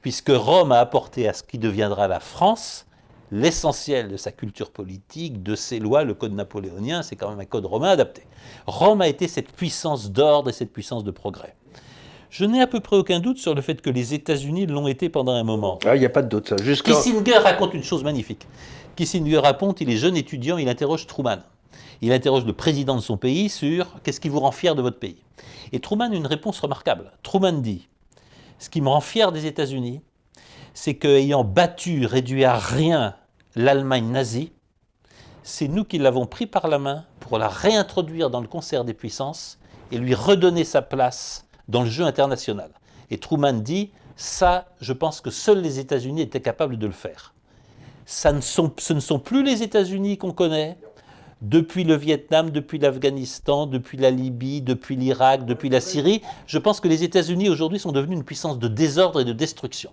[0.00, 2.86] puisque Rome a apporté à ce qui deviendra la France
[3.30, 7.44] l'essentiel de sa culture politique, de ses lois, le code napoléonien, c'est quand même un
[7.44, 8.22] code romain adapté.
[8.66, 11.56] Rome a été cette puissance d'ordre et cette puissance de progrès.
[12.30, 15.08] Je n'ai à peu près aucun doute sur le fait que les États-Unis l'ont été
[15.08, 15.78] pendant un moment.
[15.84, 16.56] Ah, il n'y a pas de doute, ça.
[16.56, 18.46] Kissinger raconte une chose magnifique.
[18.96, 21.38] Kissinger raconte, il est jeune étudiant, il interroge Truman.
[22.00, 24.98] Il interroge le président de son pays sur qu'est-ce qui vous rend fier de votre
[24.98, 25.22] pays?
[25.72, 27.12] Et Truman a une réponse remarquable.
[27.22, 27.88] Truman dit
[28.58, 30.00] Ce qui me rend fier des États-Unis,
[30.74, 33.16] c'est qu'ayant battu, réduit à rien
[33.56, 34.52] l'Allemagne nazie,
[35.42, 38.94] c'est nous qui l'avons pris par la main pour la réintroduire dans le concert des
[38.94, 39.58] puissances
[39.92, 42.70] et lui redonner sa place dans le jeu international.
[43.10, 47.34] Et Truman dit, ça, je pense que seuls les États-Unis étaient capables de le faire.
[48.06, 50.78] Ce ne sont plus les États-Unis qu'on connaît
[51.44, 56.22] depuis le Vietnam, depuis l'Afghanistan, depuis la Libye, depuis l'Irak, depuis la Syrie.
[56.46, 59.90] Je pense que les États-Unis aujourd'hui sont devenus une puissance de désordre et de destruction.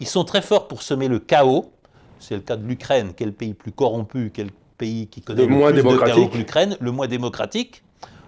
[0.00, 1.72] Ils sont très forts pour semer le chaos,
[2.20, 5.72] c'est le cas de l'Ukraine, quel pays plus corrompu, quel pays qui connaît le, moins
[5.72, 6.32] plus démocratique.
[6.32, 7.82] de l'Ukraine, le moins démocratique.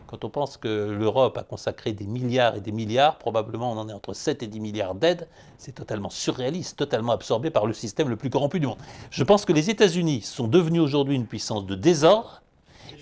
[0.07, 3.89] Quand on pense que l'Europe a consacré des milliards et des milliards, probablement on en
[3.89, 5.27] est entre 7 et 10 milliards d'aides,
[5.59, 8.79] c'est totalement surréaliste, totalement absorbé par le système le plus corrompu du monde.
[9.11, 12.44] Je pense que les États-Unis sont devenus aujourd'hui une puissance de désordre,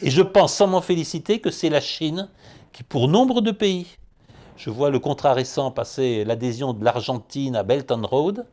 [0.02, 2.28] et je pense, sans m'en féliciter, que c'est la Chine
[2.72, 3.86] qui, pour nombre de pays,
[4.56, 8.46] je vois le contrat récent passer l'adhésion de l'Argentine à Belt and Road,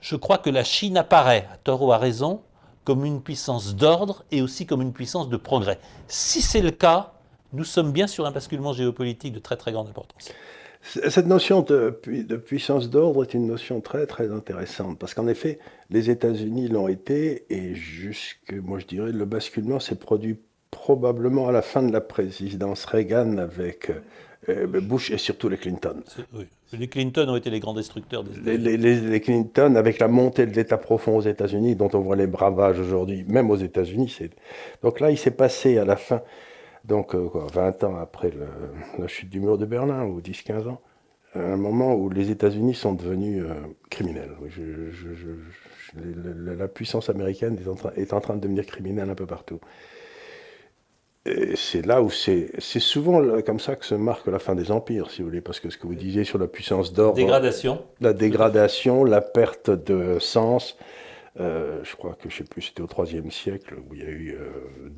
[0.00, 2.40] je crois que la Chine apparaît, à tort ou raison,
[2.84, 5.78] comme une puissance d'ordre et aussi comme une puissance de progrès.
[6.08, 7.12] Si c'est le cas,
[7.52, 10.30] nous sommes bien sur un basculement géopolitique de très très grande importance.
[10.82, 11.90] Cette notion de,
[12.36, 15.58] puissance d'ordre est une notion très très intéressante parce qu'en effet,
[15.90, 20.38] les États-Unis l'ont été et jusque, moi je dirais, le basculement s'est produit
[20.76, 23.90] probablement à la fin de la présidence Reagan avec
[24.50, 26.02] euh, Bush et surtout les Clinton.
[26.74, 30.54] Les Clinton ont été les grands destructeurs des les, les, Clinton, avec la montée de
[30.54, 34.14] l'État profond aux États-Unis, dont on voit les bravages aujourd'hui, même aux États-Unis.
[34.82, 36.20] Donc là, il s'est passé à la fin,
[36.84, 38.30] donc 20 euh, ans après
[38.98, 40.80] la chute du mur de Berlin, ou 10-15 ans,
[41.34, 43.54] un moment où les États-Unis sont devenus euh,
[43.88, 44.36] criminels.
[45.94, 49.58] la puissance américaine est en, train, est en train de devenir criminelle un peu partout
[51.54, 55.22] c'est là où c'est, souvent comme ça que se marque la fin des empires, si
[55.22, 57.16] vous voulez, parce que ce que vous disiez sur la puissance d'ordre.
[57.16, 57.82] Dégradation.
[58.00, 60.76] La dégradation, la perte de sens.
[61.38, 64.10] Euh, je crois que, je sais plus, c'était au IIIe siècle, où il y a
[64.10, 64.38] eu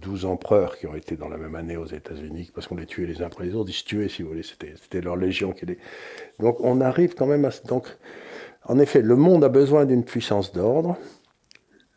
[0.00, 2.86] 12 euh, empereurs qui ont été dans la même année aux États-Unis, parce qu'on les
[2.86, 5.16] tuait les uns après les autres, ils se tuaient, si vous voulez, c'était, c'était leur
[5.16, 5.78] légion qui les.
[6.38, 7.50] Donc on arrive quand même à.
[7.66, 7.88] Donc,
[8.64, 10.96] en effet, le monde a besoin d'une puissance d'ordre.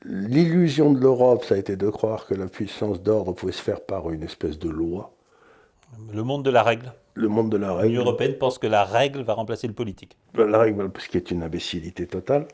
[0.04, 3.82] L'illusion de l'Europe, ça a été de croire que la puissance d'ordre pouvait se faire
[3.82, 5.14] par une espèce de loi.
[6.12, 6.94] Le monde de la règle.
[7.14, 7.90] Le monde de la règle.
[7.90, 10.18] L'Union européenne pense que la règle va remplacer le politique.
[10.34, 12.48] La règle, ce qui est une imbécilité totale.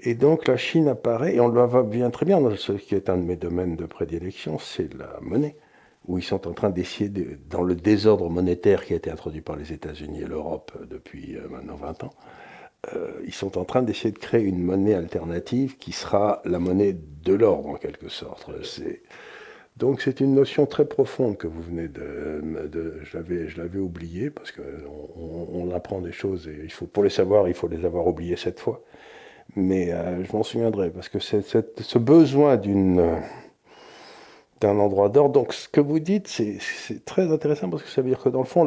[0.00, 2.94] Et donc la Chine apparaît, et on le voit bien très bien, dans ce qui
[2.94, 5.56] est un de mes domaines de prédilection, c'est la monnaie,
[6.08, 7.10] où ils sont en train d'essayer,
[7.48, 11.48] dans le désordre monétaire qui a été introduit par les États-Unis et l'Europe depuis euh,
[11.48, 12.14] maintenant 20 ans,
[13.24, 17.34] ils sont en train d'essayer de créer une monnaie alternative qui sera la monnaie de
[17.34, 18.50] l'ordre en quelque sorte.
[19.76, 22.42] Donc c'est une notion très profonde que vous venez de...
[23.02, 24.62] je l'avais oublié parce qu'on
[25.16, 28.36] on, apprend des choses et il faut, pour les savoir, il faut les avoir oubliées
[28.36, 28.82] cette fois.
[29.56, 33.20] Mais euh, je m'en souviendrai parce que ce besoin d'une
[34.66, 35.32] un endroit d'ordre.
[35.32, 38.40] Donc ce que vous dites, c'est très intéressant parce que ça veut dire que dans
[38.40, 38.64] le fond,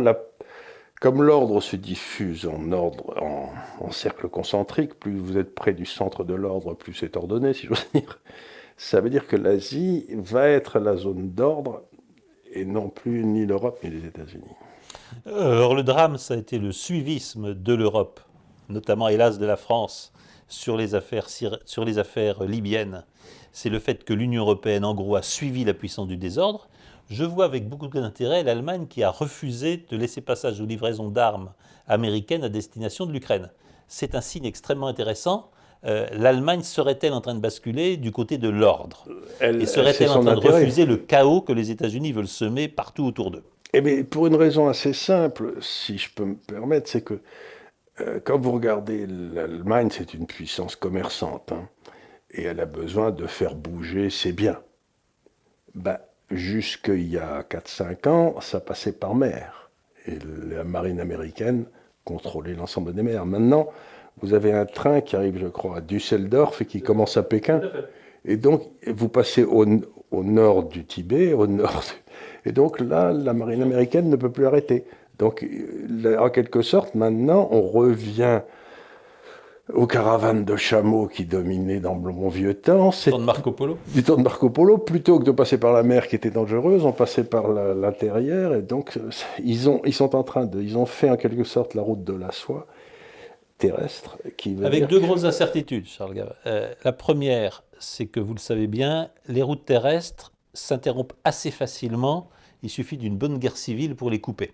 [1.04, 6.76] comme l'ordre se diffuse en cercle concentrique, plus vous êtes près du centre de l'ordre,
[6.76, 8.22] plus c'est ordonné, si j'ose dire.
[8.78, 11.82] Ça veut dire que l'Asie va être la zone d'ordre
[12.54, 14.56] et non plus ni l'Europe ni les États-Unis.
[15.26, 18.22] Alors le drame, ça a été le suivisme de l'Europe,
[18.70, 20.13] notamment hélas de la France,
[20.48, 23.04] sur les affaires, sur les affaires libyennes.
[23.52, 26.70] C'est le fait que l'Union européenne, en gros, a suivi la puissance du désordre.
[27.13, 31.54] Je vois avec beaucoup d'intérêt l'Allemagne qui a refusé de laisser passage aux livraisons d'armes
[31.88, 33.52] américaines à destination de l'Ukraine.
[33.88, 35.52] C'est un signe extrêmement intéressant.
[35.86, 39.08] Euh, L'Allemagne serait-elle en train de basculer du côté de l'ordre?
[39.41, 43.30] Et serait-elle en train de refuser le chaos que les États-Unis veulent semer partout autour
[43.30, 43.43] d'eux?
[43.73, 47.21] Eh bien, pour une raison assez simple, si je peux me permettre, c'est que
[48.02, 51.69] euh, quand vous regardez l'Allemagne, c'est une puissance commerçante, hein,
[52.32, 54.60] et elle a besoin de faire bouger ses biens.
[55.76, 55.99] Ben,
[56.32, 59.70] Jusqu'il y a 4-5 ans, ça passait par mer,
[60.08, 60.18] et
[60.50, 61.66] la marine américaine
[62.06, 63.26] contrôlait l'ensemble des mers.
[63.26, 63.70] Maintenant,
[64.22, 67.62] vous avez un train qui arrive, je crois, à Düsseldorf et qui commence à Pékin.
[68.26, 69.66] Et donc, vous passez au,
[70.12, 71.84] au nord du Tibet, au nord
[72.46, 74.86] et donc là, la marine américaine ne peut plus arrêter.
[75.20, 78.42] Donc, euh, en quelque sorte, maintenant, on revient
[79.71, 82.89] aux caravanes de chameaux qui dominaient dans le bon vieux temps.
[82.89, 84.78] Du temps de Marco Polo Du temps de Marco Polo.
[84.78, 88.54] Plutôt que de passer par la mer qui était dangereuse, on passait par l'intérieur.
[88.56, 88.99] Et donc,
[89.43, 90.62] ils, ont, ils sont en train de.
[90.62, 92.67] Ils ont fait en quelque sorte la route de la soie
[93.58, 94.17] terrestre.
[94.36, 96.36] Qui Avec deux grosses incertitudes, Charles Gave.
[96.45, 102.30] Euh, la première, c'est que vous le savez bien, les routes terrestres s'interrompent assez facilement.
[102.63, 104.52] Il suffit d'une bonne guerre civile pour les couper.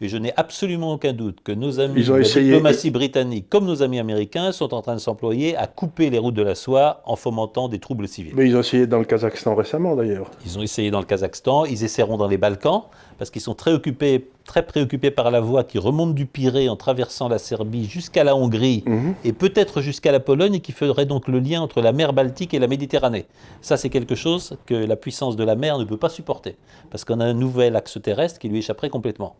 [0.00, 3.82] Et je n'ai absolument aucun doute que nos amis de la diplomatie britannique, comme nos
[3.82, 7.16] amis américains, sont en train de s'employer à couper les routes de la soie en
[7.16, 8.34] fomentant des troubles civils.
[8.34, 10.30] Mais ils ont essayé dans le Kazakhstan récemment, d'ailleurs.
[10.44, 12.82] Ils ont essayé dans le Kazakhstan, ils essaieront dans les Balkans,
[13.18, 16.76] parce qu'ils sont très, occupés, très préoccupés par la voie qui remonte du Pirée en
[16.76, 19.14] traversant la Serbie jusqu'à la Hongrie, mhm.
[19.24, 22.54] et peut-être jusqu'à la Pologne, et qui ferait donc le lien entre la mer Baltique
[22.54, 23.26] et la Méditerranée.
[23.62, 26.56] Ça, c'est quelque chose que la puissance de la mer ne peut pas supporter,
[26.90, 29.36] parce qu'on a un nouvel axe terrestre qui lui échapperait complètement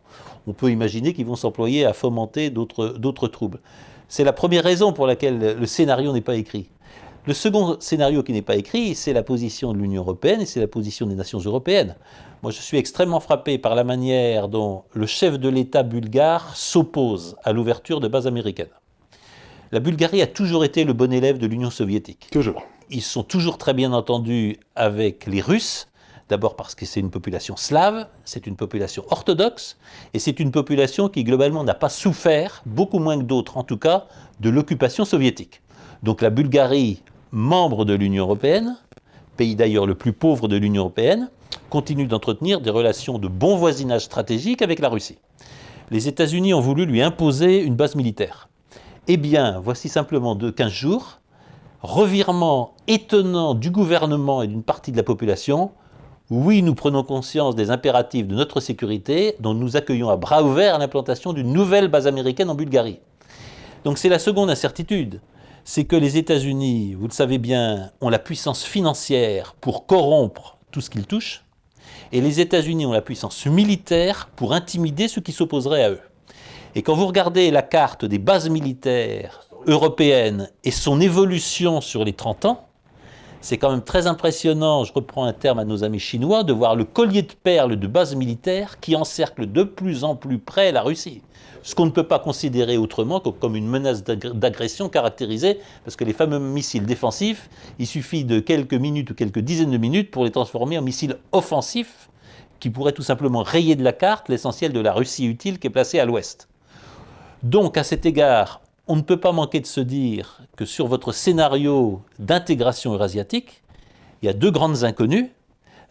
[0.47, 3.59] on peut imaginer qu'ils vont s'employer à fomenter d'autres troubles.
[4.07, 6.69] C'est la première raison pour laquelle le scénario n'est pas écrit.
[7.27, 10.59] Le second scénario qui n'est pas écrit, c'est la position de l'Union européenne et c'est
[10.59, 11.95] la position des nations européennes.
[12.43, 17.35] Moi, je suis extrêmement frappé par la manière dont le chef de l'État bulgare s'oppose
[17.43, 18.69] à l'ouverture de bases américaines.
[19.71, 22.27] La Bulgarie a toujours été le bon élève de l'Union soviétique.
[22.31, 22.61] Toujours.
[22.91, 25.87] Ils sont toujours très bien entendus avec les Russes,
[26.27, 29.77] D'abord parce que c'est une population slave, c'est une population orthodoxe,
[30.15, 33.77] et c'est une population qui globalement n'a pas souffert, beaucoup moins que d'autres en tout
[33.77, 34.07] cas,
[34.39, 35.61] de l'occupation soviétique.
[36.01, 37.03] Donc la Bulgarie,
[37.35, 38.77] membre de l'Union européenne,
[39.35, 41.29] pays d'ailleurs le plus pauvre de l'Union européenne,
[41.69, 45.17] continue d'entretenir des relations de bon voisinage stratégique avec la Russie.
[45.91, 48.47] Les États-Unis ont voulu lui imposer une base militaire.
[49.07, 51.19] Eh bien, voici simplement de 15 jours,
[51.83, 55.71] revirement étonnant du gouvernement et d'une partie de la population,
[56.31, 60.79] oui, nous prenons conscience des impératifs de notre sécurité, dont nous accueillons à bras ouverts
[60.79, 62.99] l'implantation d'une nouvelle base américaine en Bulgarie.
[63.83, 65.19] Donc c'est la seconde incertitude,
[65.65, 70.79] c'est que les États-Unis, vous le savez bien, ont la puissance financière pour corrompre tout
[70.79, 71.43] ce qu'ils touchent,
[72.11, 76.01] et les États-Unis ont la puissance militaire pour intimider ceux qui s'opposeraient à eux.
[76.75, 82.13] Et quand vous regardez la carte des bases militaires européennes et son évolution sur les
[82.13, 82.67] 30 ans,
[83.45, 86.75] c'est quand même très impressionnant, je reprends un terme à nos amis chinois, de voir
[86.75, 90.81] le collier de perles de bases militaires qui encercle de plus en plus près la
[90.81, 91.21] Russie.
[91.61, 96.03] Ce qu'on ne peut pas considérer autrement que comme une menace d'agression caractérisée, parce que
[96.03, 100.25] les fameux missiles défensifs, il suffit de quelques minutes ou quelques dizaines de minutes pour
[100.25, 102.09] les transformer en missiles offensifs
[102.59, 105.69] qui pourraient tout simplement rayer de la carte l'essentiel de la Russie utile qui est
[105.69, 106.47] placée à l'ouest.
[107.43, 111.11] Donc à cet égard, on ne peut pas manquer de se dire que sur votre
[111.11, 113.63] scénario d'intégration eurasiatique,
[114.21, 115.31] il y a deux grandes inconnues.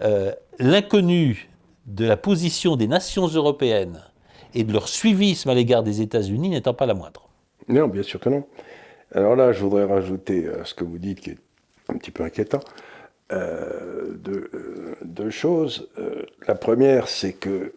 [0.03, 1.49] Euh, l'inconnu
[1.87, 4.01] de la position des nations européennes
[4.55, 7.29] et de leur suivisme à l'égard des États-Unis n'étant pas la moindre.
[7.69, 8.45] Non, bien sûr que non.
[9.13, 11.39] Alors là, je voudrais rajouter à ce que vous dites, qui est
[11.89, 12.61] un petit peu inquiétant,
[13.33, 15.89] euh, euh, deux, choses.
[16.47, 17.73] la première, c'est que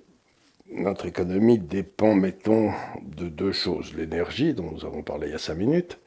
[0.72, 3.94] notre économie dépend, mettons, de deux choses.
[3.96, 6.00] L'énergie, dont nous avons parlé il y a cinq minutes,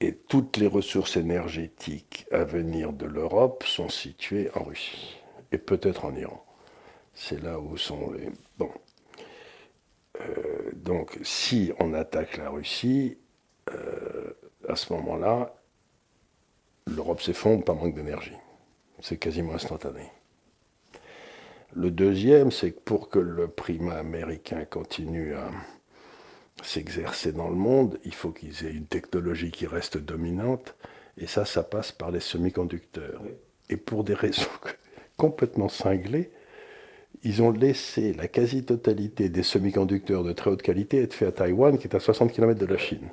[0.00, 5.16] et toutes les ressources énergétiques à venir de l'Europe sont situées en Russie,
[5.52, 6.44] et peut-être en Iran.
[7.14, 8.28] C'est là où sont les...
[8.58, 8.70] Bon.
[10.20, 13.18] Euh, donc, si on attaque la Russie,
[13.70, 14.32] euh,
[14.68, 15.54] à ce moment-là,
[16.86, 18.36] l'Europe s'effondre par manque d'énergie.
[19.00, 20.10] C'est quasiment instantané.
[21.76, 25.50] Le deuxième, c'est que pour que le primat américain continue à
[26.62, 30.76] s'exercer dans le monde, il faut qu'ils aient une technologie qui reste dominante.
[31.18, 33.22] Et ça, ça passe par les semi-conducteurs.
[33.70, 34.48] Et pour des raisons
[35.16, 36.30] complètement cinglées,
[37.24, 41.78] ils ont laissé la quasi-totalité des semi-conducteurs de très haute qualité être faits à Taïwan,
[41.78, 43.08] qui est à 60 km de la Chine.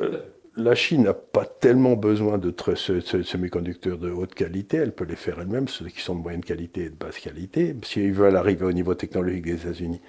[0.00, 0.22] Euh,
[0.58, 5.38] la Chine n'a pas tellement besoin de semi-conducteurs de haute qualité, elle peut les faire
[5.40, 8.72] elle-même, ceux qui sont de moyenne qualité et de basse qualité, s'ils veulent arriver au
[8.72, 10.00] niveau technologique des États-Unis.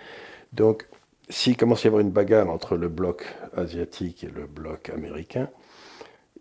[0.51, 0.87] Donc,
[1.29, 3.25] s'il commence à y avoir une bagarre entre le bloc
[3.55, 5.49] asiatique et le bloc américain,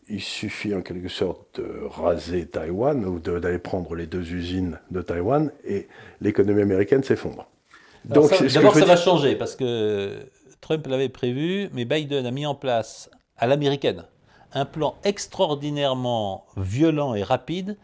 [0.08, 5.02] il suffit en quelque sorte de raser Taïwan ou d'aller prendre les deux usines de
[5.02, 5.86] Taïwan et
[6.22, 7.46] l'économie américaine s'effondre.
[8.06, 10.14] D'abord, ça, va changer parce que
[10.62, 14.04] Trump l'avait prévu, mais Biden a mis en place à l'américaine.
[14.52, 17.76] Un plan extraordinairement violent et rapide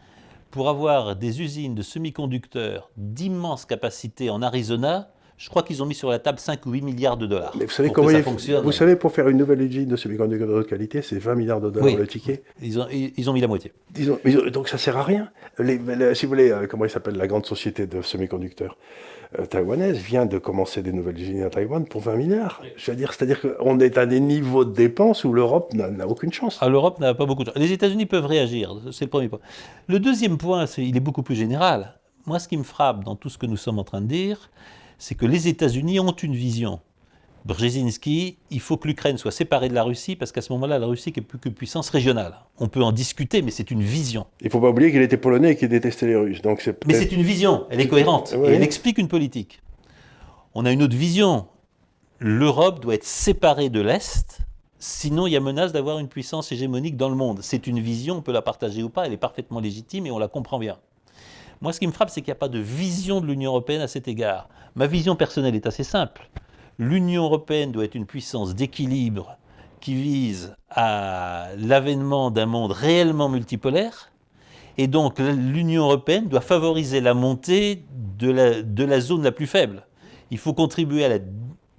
[0.51, 5.95] pour avoir des usines de semi-conducteurs d'immense capacité en Arizona je crois qu'ils ont mis
[5.95, 7.53] sur la table 5 ou 8 milliards de dollars.
[7.57, 8.63] Mais vous savez comment ça fonctionne.
[8.63, 11.61] Vous savez, pour faire une nouvelle usine de semi-conducteurs de haute qualité, c'est 20 milliards
[11.61, 12.43] de dollars le ticket.
[12.61, 13.73] Ils ont, ils, ont mis la moitié.
[14.51, 15.29] donc ça sert à rien.
[15.57, 18.77] si vous voulez, euh, comment il s'appelle la grande société de semi-conducteurs
[19.39, 22.61] euh, taïwanaise vient de commencer des nouvelles usines à Taïwan pour 20 milliards.
[22.77, 26.57] C'est-à-dire qu'on est à des niveaux de dépenses où l'Europe n'a aucune chance.
[26.61, 27.57] Ah, L'Europe n'a pas beaucoup de chance.
[27.57, 29.39] Les États-Unis peuvent réagir, c'est le premier point.
[29.87, 31.95] Le deuxième point, il est beaucoup plus général.
[32.25, 34.49] Moi, ce qui me frappe dans tout ce que nous sommes en train de dire,
[34.97, 36.79] c'est que les États-Unis ont une vision.
[37.45, 40.87] Brzezinski, il faut que l'Ukraine soit séparée de la Russie parce qu'à ce moment-là, la
[40.87, 42.39] Russie n'est plus que puissance régionale.
[42.57, 44.25] On peut en discuter, mais c'est une vision.
[44.41, 46.41] Il ne faut pas oublier qu'il était polonais et qu'il détestait les Russes.
[46.41, 49.61] Donc mais c'est une vision, elle est cohérente et elle explique une politique.
[50.55, 51.45] On a une autre vision.
[52.19, 54.39] L'Europe doit être séparée de l'Est,
[54.79, 57.39] sinon il y a menace d'avoir une puissance hégémonique dans le monde.
[57.43, 60.17] C'est une vision, on peut la partager ou pas, elle est parfaitement légitime et on
[60.17, 60.77] la comprend bien.
[61.61, 63.81] Moi, ce qui me frappe, c'est qu'il n'y a pas de vision de l'Union européenne
[63.81, 64.49] à cet égard.
[64.75, 66.29] Ma vision personnelle est assez simple.
[66.77, 69.37] L'Union européenne doit être une puissance d'équilibre
[69.79, 74.11] qui vise à l'avènement d'un monde réellement multipolaire.
[74.77, 77.85] Et donc l'Union européenne doit favoriser la montée
[78.17, 79.85] de la, zone la plus faible.
[80.31, 81.19] Il faut contribuer à la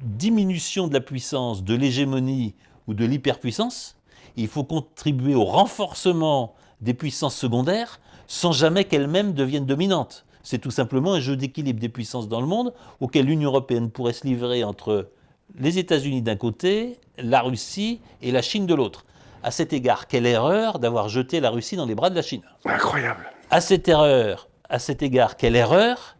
[0.00, 2.54] diminution de la puissance, de l'hégémonie
[2.86, 3.96] ou de l'hyperpuissance.
[4.36, 10.24] Il faut contribuer au renforcement des puissances secondaires sans jamais qu'elles-mêmes deviennent dominantes.
[10.42, 14.12] C'est tout simplement un jeu d'équilibre des puissances dans le monde auquel l'Union européenne pourrait
[14.12, 15.10] se livrer entre
[15.58, 19.04] les États-Unis d'un côté, la Russie et la Chine de l'autre.
[19.42, 22.42] À cet égard, quelle erreur d'avoir jeté la Russie dans les bras de la Chine.
[22.64, 23.24] Incroyable.
[23.50, 26.16] À cette erreur, à cet égard, quelle erreur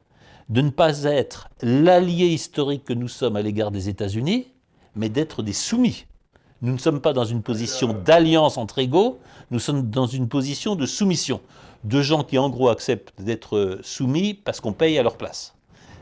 [0.48, 4.48] de ne pas être l'allié historique que nous sommes à l'égard des États-Unis,
[4.94, 6.06] mais d'être des soumis.
[6.62, 9.18] Nous ne sommes pas dans une position d'alliance entre égaux,
[9.50, 11.40] nous sommes dans une position de soumission
[11.86, 15.54] de gens qui en gros acceptent d'être soumis parce qu'on paye à leur place.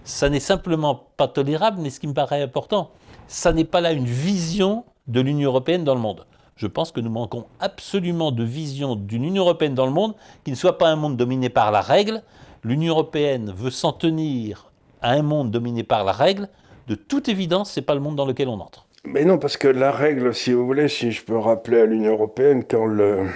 [0.04, 2.90] Ça n'est simplement pas tolérable, mais ce qui me paraît important,
[3.28, 6.26] ça n'est pas là une vision de l'Union européenne dans le monde.
[6.56, 10.14] Je pense que nous manquons absolument de vision d'une Union européenne dans le monde
[10.44, 12.22] qui ne soit pas un monde dominé par la règle.
[12.62, 14.70] L'Union européenne veut s'en tenir
[15.02, 16.48] à un monde dominé par la règle.
[16.88, 18.86] De toute évidence, ce n'est pas le monde dans lequel on entre.
[19.04, 22.12] Mais non, parce que la règle, si vous voulez, si je peux rappeler à l'Union
[22.12, 23.26] européenne, quand le,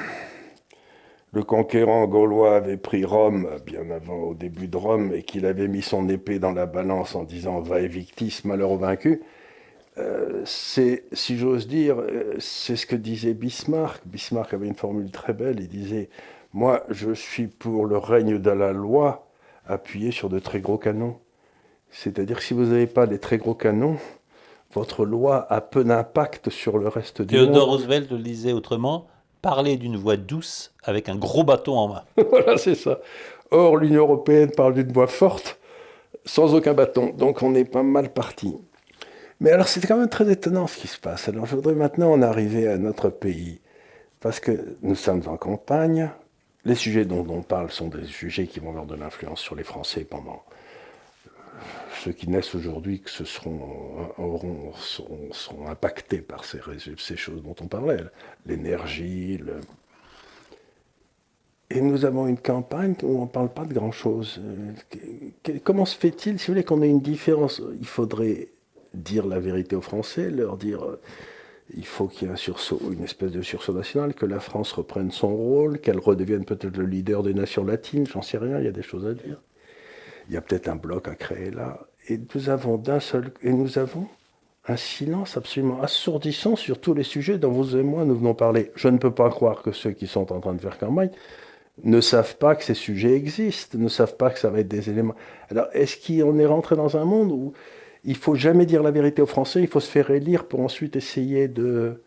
[1.38, 5.68] le conquérant gaulois avait pris Rome bien avant, au début de Rome, et qu'il avait
[5.68, 9.22] mis son épée dans la balance en disant Va victis, malheur au vaincu,
[9.98, 14.02] euh, c'est, si j'ose dire, euh, c'est ce que disait Bismarck.
[14.04, 16.08] Bismarck avait une formule très belle, il disait
[16.52, 19.28] Moi, je suis pour le règne de la loi
[19.64, 21.18] appuyé sur de très gros canons.
[21.90, 23.96] C'est-à-dire que si vous n'avez pas des très gros canons,
[24.72, 27.46] votre loi a peu d'impact sur le reste du monde.
[27.46, 29.06] Theodore Roosevelt le disait autrement
[29.48, 32.02] parler d'une voix douce avec un gros bâton en main.
[32.30, 33.00] voilà, c'est ça.
[33.50, 35.58] Or, l'Union européenne parle d'une voix forte
[36.26, 37.14] sans aucun bâton.
[37.16, 38.54] Donc, on est pas mal parti.
[39.40, 41.30] Mais alors, c'est quand même très étonnant ce qui se passe.
[41.30, 43.60] Alors, je voudrais maintenant en arriver à notre pays.
[44.20, 46.10] Parce que nous sommes en campagne.
[46.66, 49.64] Les sujets dont on parle sont des sujets qui vont avoir de l'influence sur les
[49.64, 50.42] Français pendant
[51.98, 54.72] ceux qui naissent aujourd'hui que ce seront, auront,
[55.32, 56.60] seront, impactés par ces,
[56.96, 58.00] ces, choses dont on parlait,
[58.46, 59.38] l'énergie.
[59.38, 59.60] Le...
[61.70, 64.40] Et nous avons une campagne où on ne parle pas de grand-chose.
[65.64, 67.60] Comment se fait-il, si vous voulez, qu'on ait une différence?
[67.80, 68.48] Il faudrait
[68.94, 70.80] dire la vérité aux Français, leur dire
[71.76, 74.72] il faut qu'il y ait un sursaut, une espèce de sursaut national, que la France
[74.72, 78.64] reprenne son rôle, qu'elle redevienne peut-être le leader des nations latines, j'en sais rien, il
[78.64, 79.42] y a des choses à dire
[80.28, 81.87] il y a peut-être un bloc à créer là.
[82.08, 82.48] Et nous
[83.78, 84.06] avons
[84.66, 88.70] un silence absolument assourdissant sur tous les sujets dont vous et moi nous venons parler.
[88.74, 91.10] Je ne peux pas croire que ceux qui sont en train de faire campagne
[91.84, 94.90] ne savent pas que ces sujets existent, ne savent pas que ça va être des
[94.90, 95.14] éléments.
[95.50, 97.52] Alors, est-ce qu'on est rentré dans un monde où
[98.04, 100.96] il faut jamais dire la vérité aux Français, il faut se faire élire pour ensuite
[100.96, 102.02] essayer de,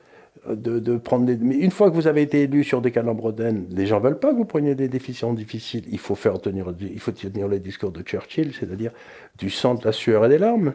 [0.48, 1.38] de, prendre des...
[1.38, 3.34] Mais une fois que vous avez été élu sur des calambres
[3.70, 5.84] les gens veulent pas que vous preniez des décisions difficiles.
[5.92, 8.92] Il faut faire tenir, il faut tenir le discours de Churchill, c'est-à-dire
[9.38, 10.74] du sang, de la sueur et des larmes.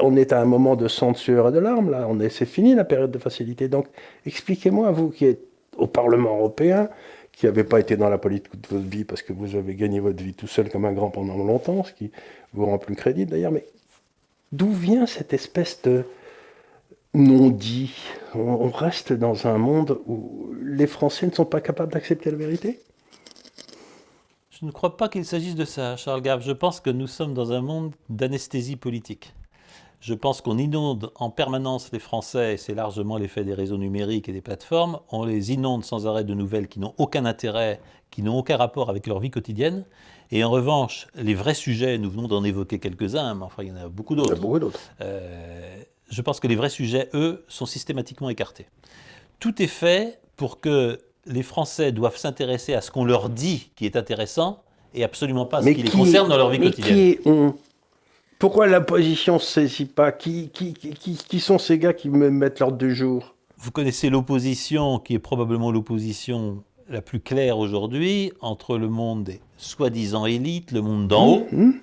[0.00, 2.06] On est à un moment de sang, de sueur et de larmes, là.
[2.08, 3.68] On est, c'est fini la période de facilité.
[3.68, 3.86] Donc,
[4.26, 5.40] expliquez-moi, vous qui êtes
[5.76, 6.88] au Parlement européen,
[7.32, 9.98] qui n'avez pas été dans la politique de votre vie parce que vous avez gagné
[9.98, 12.10] votre vie tout seul comme un grand pendant longtemps, ce qui
[12.52, 13.64] vous rend plus crédible d'ailleurs, mais
[14.52, 16.04] d'où vient cette espèce de
[17.14, 17.92] non-dit
[18.34, 22.80] on, reste dans un monde où les Français ne sont pas capables d'accepter la vérité?
[24.50, 26.42] Je ne crois pas qu'il s'agisse de ça, Charles Gave.
[26.42, 29.34] Je pense que nous sommes dans un monde d'anesthésie politique.
[30.00, 34.30] Je pense qu'on inonde en permanence les Français, et c'est largement l'effet des réseaux numériques
[34.30, 37.80] et des plateformes, on les inonde sans arrêt de nouvelles qui n'ont aucun intérêt,
[38.10, 39.84] qui n'ont aucun rapport avec leur vie quotidienne.
[40.30, 43.72] Et en revanche, les vrais sujets, nous venons d'en évoquer quelques-uns, mais enfin il y
[43.72, 44.32] en a beaucoup d'autres.
[44.32, 44.80] Il y a beaucoup d'autres.
[45.02, 48.66] Euh, je pense que les vrais sujets, eux, sont systématiquement écartés.
[49.38, 53.86] Tout est fait pour que les Français doivent s'intéresser à ce qu'on leur dit qui
[53.86, 54.62] est intéressant
[54.94, 56.94] et absolument pas à ce qui, les concerne dans leur vie mais quotidienne.
[56.94, 57.54] Qui est on?
[58.38, 60.12] Pourquoi l'opposition ne se saisit pas?
[60.12, 63.34] Qui, qui, qui, qui, sont ces gars qui me mettent l'ordre du jour?
[63.58, 69.40] Vous connaissez l'opposition, qui est probablement l'opposition la plus claire aujourd'hui, entre le monde des
[69.58, 71.80] soi-disant élites, le monde d'en haut, mmh, mmh.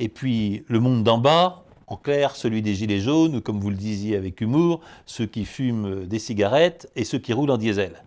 [0.00, 3.68] et puis le monde d'en bas, en clair, celui des gilets jaunes, ou comme vous
[3.68, 8.04] le disiez avec humour, ceux qui fument des cigarettes et ceux qui roulent en diesel.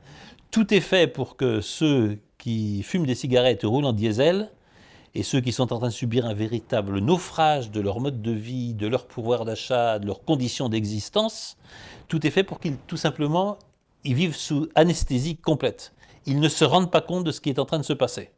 [0.52, 4.50] Tout est fait pour que ceux qui fument des cigarettes et roulent en diesel
[5.16, 8.32] et ceux qui sont en train de subir un véritable naufrage de leur mode de
[8.32, 11.58] vie, de leur pouvoir d'achat, de leurs conditions d'existence,
[12.08, 13.58] tout est fait pour qu'ils, tout simplement,
[14.06, 15.94] ils vivent sous anesthésie complète.
[16.26, 18.32] Ils ne se rendent pas compte de ce qui est en train de se passer.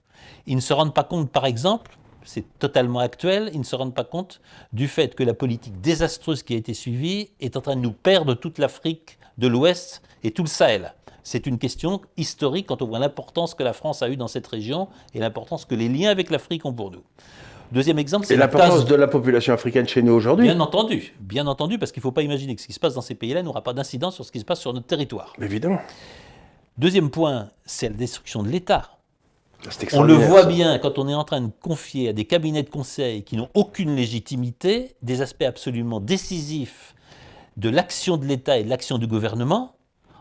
[0.47, 3.93] Ils ne se rendent pas compte, par exemple, c'est totalement actuel, ils ne se rendent
[3.93, 4.41] pas compte
[4.73, 7.91] du fait que la politique désastreuse qui a été suivie est en train de nous
[7.93, 10.93] perdre toute l'Afrique de l'Ouest et tout le Sahel.
[11.23, 14.45] C'est une question historique quand on voit l'importance que la France a eue dans cette
[14.45, 17.01] région et l'importance que les liens avec l'Afrique ont pour nous.
[17.71, 20.45] Deuxième exemple, c'est l'importance de la population africaine chez nous aujourd'hui.
[20.45, 22.93] Bien entendu, bien entendu, parce qu'il ne faut pas imaginer que ce qui se passe
[22.93, 25.34] dans ces pays-là n'aura pas d'incidence sur ce qui se passe sur notre territoire.
[25.41, 25.80] Évidemment.
[26.78, 28.94] Deuxième point, c'est la destruction de l'État.
[29.93, 32.70] On le voit bien quand on est en train de confier à des cabinets de
[32.70, 36.95] conseil qui n'ont aucune légitimité des aspects absolument décisifs
[37.57, 39.76] de l'action de l'État et de l'action du gouvernement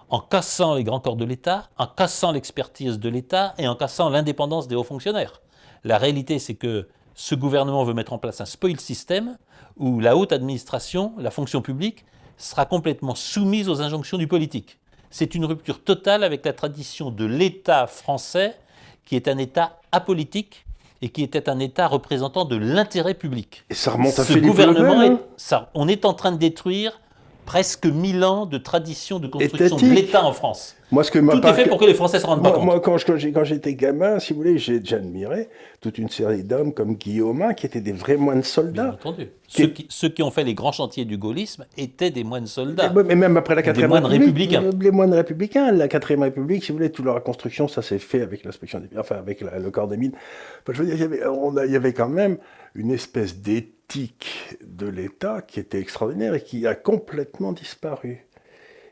[0.09, 4.09] en cassant les grands corps de l'État, en cassant l'expertise de l'État et en cassant
[4.11, 5.43] l'indépendance des hauts fonctionnaires.
[5.83, 9.37] La réalité, c'est que ce gouvernement veut mettre en place un spoil system
[9.77, 12.05] où la haute administration, la fonction publique,
[12.37, 14.79] sera complètement soumise aux injonctions du politique.
[15.11, 18.57] C'est une rupture totale avec la tradition de l'État français,
[19.05, 20.65] qui est un État apolitique
[21.03, 23.65] et qui était un État représentant de l'intérêt public.
[23.71, 27.01] Et ça remonte à Ce gouvernement, hein ça, on est en train de détruire
[27.45, 30.77] presque mille ans de tradition de construction de l'État en France.
[30.95, 32.65] Moi, ce que Tout est fait pour que les Français se rendent pas compte.
[32.65, 35.49] Moi, quand, j'étais gamin, si vous voulez, j'admirais
[35.81, 38.85] toute une série d'hommes comme Guillaume qui étaient des vrais moines soldats.
[38.85, 39.29] Bien entendu.
[39.49, 42.93] Ceux, qui, ont fait les grands chantiers du gaullisme étaient des moines soldats.
[42.93, 44.63] Mais, même après la 4 moines républicains.
[44.81, 48.23] Les moines républicains, la 4 République, si vous voulez, toute leur reconstruction, ça s'est fait
[48.23, 50.15] avec l'inspection des enfin avec le corps des mines.
[50.69, 52.39] je veux dire, il y, avait, on il y avait quand même
[52.77, 58.27] une espèce d'éthique de l'État qui était extraordinaire et qui a complètement disparu.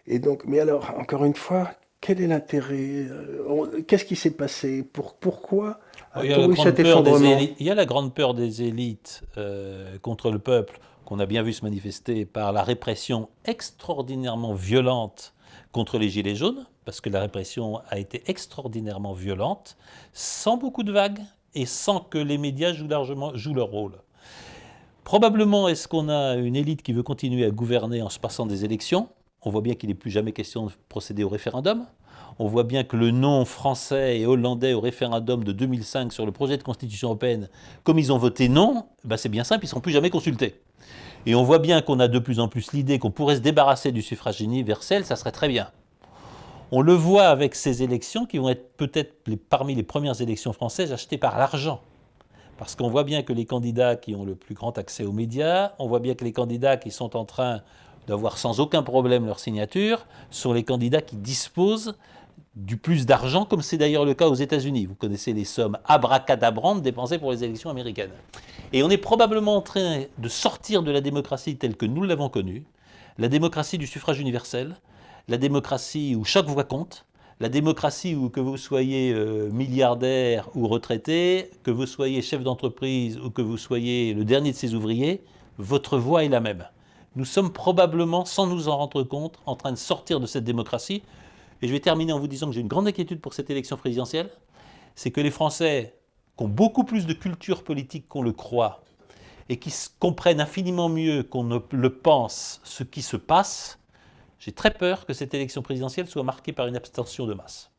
[0.07, 1.70] Et donc, mais alors, encore une fois,
[2.03, 4.82] quel est l'intérêt euh, Qu'est-ce qui s'est passé?
[4.82, 5.78] Pour, Pourquoi
[6.22, 7.38] il y, a cet effondrement?
[7.59, 11.42] il y a la grande peur des élites euh, contre le peuple qu'on a bien
[11.42, 15.32] vu se manifester par la répression extraordinairement violente
[15.70, 19.76] contre les Gilets jaunes, parce que la répression a été extraordinairement violente,
[20.12, 21.20] sans beaucoup de vagues
[21.55, 23.94] et sans que les médias jouent largement jouent leur rôle.
[25.05, 28.64] Probablement est-ce qu'on a une élite qui veut continuer à gouverner en se passant des
[28.64, 29.09] élections,
[29.45, 31.86] on voit bien qu'il n'est plus jamais question de procéder au référendum.
[32.38, 36.32] On voit bien que le nom français et hollandais au référendum de 2005 sur le
[36.32, 37.49] projet de constitution européenne,
[37.84, 40.61] comme ils ont voté non, ben c'est bien simple, ils ne seront plus jamais consultés.
[41.26, 43.93] Et on voit bien qu'on a de plus en plus l'idée qu'on pourrait se débarrasser
[43.93, 45.70] du suffrage universel, ça serait très bien.
[46.70, 50.93] On le voit avec ces élections qui vont être peut-être parmi les premières élections françaises
[50.93, 51.82] achetées par l'argent.
[52.57, 55.72] Parce qu'on voit bien que les candidats qui ont le plus grand accès aux médias,
[55.78, 57.61] on voit bien que les candidats qui sont en train
[58.07, 61.94] d'avoir sans aucun problème leur signature sont les candidats qui disposent
[62.55, 64.86] du plus d'argent, comme c'est d'ailleurs le cas aux États-Unis.
[64.86, 68.11] Vous connaissez les sommes abracadabrantes dépensées pour les élections américaines.
[68.72, 72.28] Et on est probablement en train de sortir de la démocratie telle que nous l'avons
[72.28, 72.64] connue,
[73.18, 74.76] la démocratie du suffrage universel,
[75.28, 77.07] la démocratie où chaque voix compte,
[77.40, 83.18] La démocratie, où que vous soyez euh, milliardaire ou retraité, que vous soyez chef d'entreprise
[83.18, 85.24] ou que vous soyez le dernier de ses ouvriers,
[85.59, 86.64] votre voix est la même.
[87.14, 91.02] Nous sommes probablement, sans nous en rendre compte, en train de sortir de cette démocratie.
[91.60, 93.76] Et je vais terminer en vous disant que j'ai une grande inquiétude pour cette élection
[93.76, 94.30] présidentielle.
[94.94, 95.98] C'est que les Français,
[96.36, 98.82] qui ont beaucoup plus de culture politique qu'on le croit,
[99.48, 103.78] et qui comprennent infiniment mieux qu'on ne le pense ce qui se passe,
[104.38, 107.71] j'ai très peur que cette élection présidentielle soit marquée par une abstention de masse.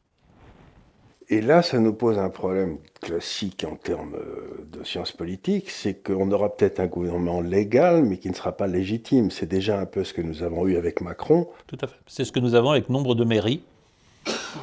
[1.30, 5.94] Et là, ça nous pose un problème classique en termes euh, de sciences politiques, c'est
[5.94, 9.32] qu'on aura peut-être un gouvernement légal, mais qui ne sera pas légitime.
[9.32, 11.48] C'est déjà un peu ce que nous avons eu avec Macron.
[11.68, 11.96] Tout à fait.
[12.08, 13.62] C'est ce que nous avons avec nombre de mairies,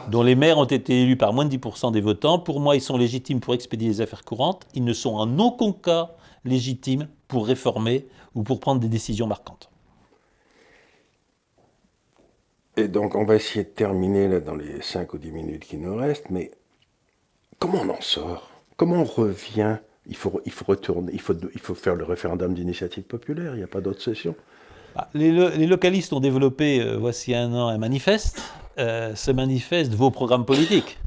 [0.09, 2.39] dont les maires ont été élus par moins de 10% des votants.
[2.39, 4.67] Pour moi, ils sont légitimes pour expédier les affaires courantes.
[4.75, 6.11] Ils ne sont en aucun cas
[6.45, 9.70] légitime pour réformer ou pour prendre des décisions marquantes.
[12.89, 15.97] Donc, on va essayer de terminer là, dans les 5 ou 10 minutes qui nous
[15.97, 16.51] restent, mais
[17.59, 18.51] comment on en sort?
[18.77, 19.77] Comment on revient?
[20.07, 23.59] Il faut, il faut retourner, il faut, il faut faire le référendum d'initiative populaire, il
[23.59, 24.35] n'y a pas d'autre session.
[24.95, 28.43] Bah, les, localistes ont développé, euh, voici un an, un manifeste.
[28.79, 30.99] Euh, ce manifeste vos programmes politiques.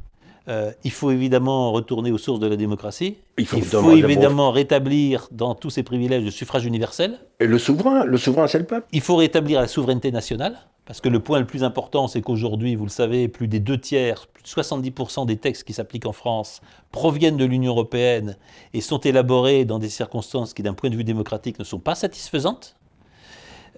[0.46, 3.16] Euh, il faut évidemment retourner aux sources de la démocratie.
[3.38, 7.18] Il faut, évidemment rétablir dans tous ces privilèges le suffrage universel.
[7.40, 8.86] Et le souverain, le souverain c'est le peuple.
[8.92, 12.74] Il faut rétablir la souveraineté nationale, parce que le point le plus important, c'est qu'aujourd'hui,
[12.74, 16.12] vous le savez, plus des deux tiers, plus de 70% des textes qui s'appliquent en
[16.12, 16.60] France
[16.92, 18.36] proviennent de l'Union européenne
[18.74, 21.94] et sont élaborés dans des circonstances qui, d'un point de vue démocratique, ne sont pas
[21.94, 22.76] satisfaisantes,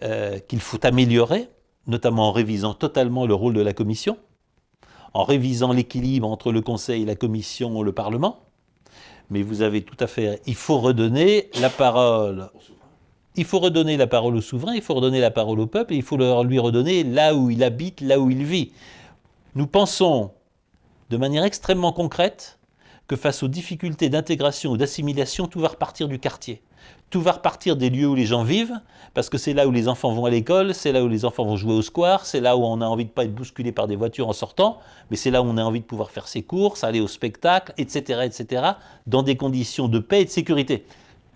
[0.03, 1.49] euh, qu'il faut améliorer,
[1.87, 4.19] notamment en révisant totalement le rôle de la Commission
[5.17, 8.41] en révisant l'équilibre entre le Conseil, la Commission, le Parlement.
[9.31, 10.43] Mais vous avez tout à fait.
[10.45, 12.51] Il faut redonner la parole.
[13.35, 15.97] Il faut redonner la parole au souverain, il faut redonner la parole au peuple, et
[15.97, 18.73] il faut lui redonner là où il habite, là où il vit.
[19.55, 20.33] Nous pensons
[21.09, 22.59] de manière extrêmement concrète
[23.09, 26.62] que face aux difficultés d'intégration ou d'assimilation, tout va repartir du quartier.
[27.09, 28.80] Tout va repartir des lieux où les gens vivent,
[29.14, 31.44] parce que c'est là où les enfants vont à l'école, c'est là où les enfants
[31.44, 33.70] vont jouer au square, c'est là où on a envie de ne pas être bousculé
[33.70, 36.26] par des voitures en sortant, mais c'est là où on a envie de pouvoir faire
[36.26, 38.70] ses courses, aller au spectacle, etc., etc.,
[39.07, 40.84] dans des conditions de paix et de sécurité.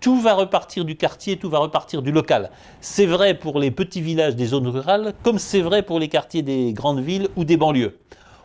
[0.01, 2.51] Tout va repartir du quartier, tout va repartir du local.
[2.81, 6.43] C'est vrai pour les petits villages des zones rurales, comme c'est vrai pour les quartiers
[6.43, 7.97] des grandes villes ou des banlieues.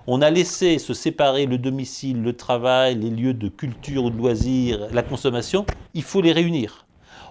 [0.05, 4.17] On a laissé se séparer le domicile, le travail, les lieux de culture ou de
[4.17, 5.65] loisirs, la consommation.
[5.95, 6.84] Il faut les réunir.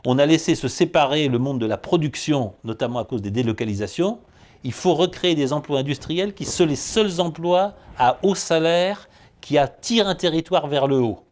[0.05, 4.19] On a laissé se séparer le monde de la production, notamment à cause des délocalisations.
[4.63, 9.09] Il faut recréer des emplois industriels qui sont les seuls emplois à haut salaire
[9.41, 11.25] qui attirent un territoire vers le haut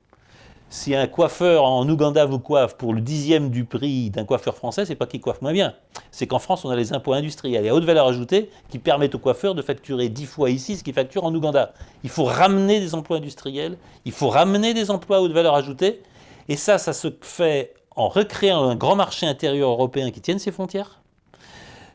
[0.73, 4.87] si un coiffeur en Ouganda vous coiffe pour le dixième du prix d'un coiffeur français,
[4.87, 5.75] c'est pas qu'il coiffe moins bien.
[6.11, 9.15] C'est qu'en France, on a les impôts industriels et à haute valeur ajoutée qui permettent
[9.15, 11.75] aux coiffeurs de facturer dix fois ici ce qu'ils facturent en Ouganda.
[12.05, 16.01] Il faut ramener des emplois industriels, il faut ramener des emplois à haute valeur ajoutée.
[16.49, 20.53] Et ça, ça se fait en recréant un grand marché intérieur européen qui tienne ses
[20.53, 21.03] frontières.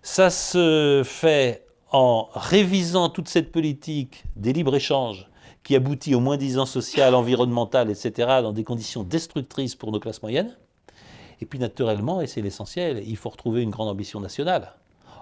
[0.01, 5.29] Ça se fait en révisant toute cette politique des libres-échanges
[5.63, 10.21] qui aboutit au moins disant social, environnemental, etc., dans des conditions destructrices pour nos classes
[10.21, 10.55] moyennes.
[11.41, 14.73] Et puis naturellement, et c'est l'essentiel, il faut retrouver une grande ambition nationale.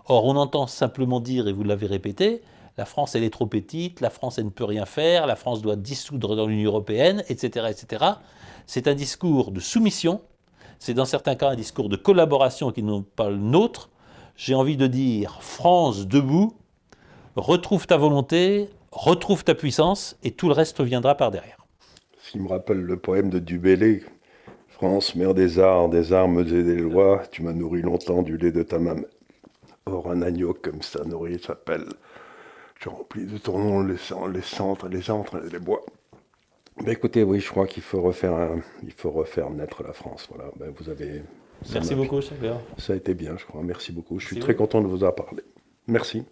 [0.07, 2.43] Or, on entend simplement dire, et vous l'avez répété,
[2.77, 5.61] la France, elle est trop petite, la France, elle ne peut rien faire, la France
[5.61, 8.05] doit dissoudre dans l'Union européenne, etc., etc.
[8.67, 10.21] C'est un discours de soumission,
[10.85, 13.89] c'est dans certains cas un discours de collaboration qui n'est pas le nôtre.
[14.35, 16.53] J'ai envie de dire, France debout,
[17.35, 21.65] retrouve ta volonté, retrouve ta puissance et tout le reste viendra par derrière.
[22.21, 24.03] Ce qui me rappelle le poème de Dubélé,
[24.67, 28.51] France, mère des arts, des armes et des lois, tu m'as nourri longtemps du lait
[28.51, 29.07] de ta maman.
[29.87, 31.85] Or, un agneau comme ça nourri s'appelle.
[32.79, 35.81] Je remplis de ton nom les, centres, les centres et les bois.
[36.83, 38.49] Ben écoutez, oui, je crois qu'il faut refaire,
[38.83, 40.27] il faut refaire naître la France.
[40.29, 41.23] Voilà, ben vous avez.
[41.73, 43.63] Merci beaucoup, Ça a été bien, je crois.
[43.63, 44.19] Merci beaucoup.
[44.19, 45.43] Je suis très content de vous avoir parlé.
[45.87, 46.25] Merci.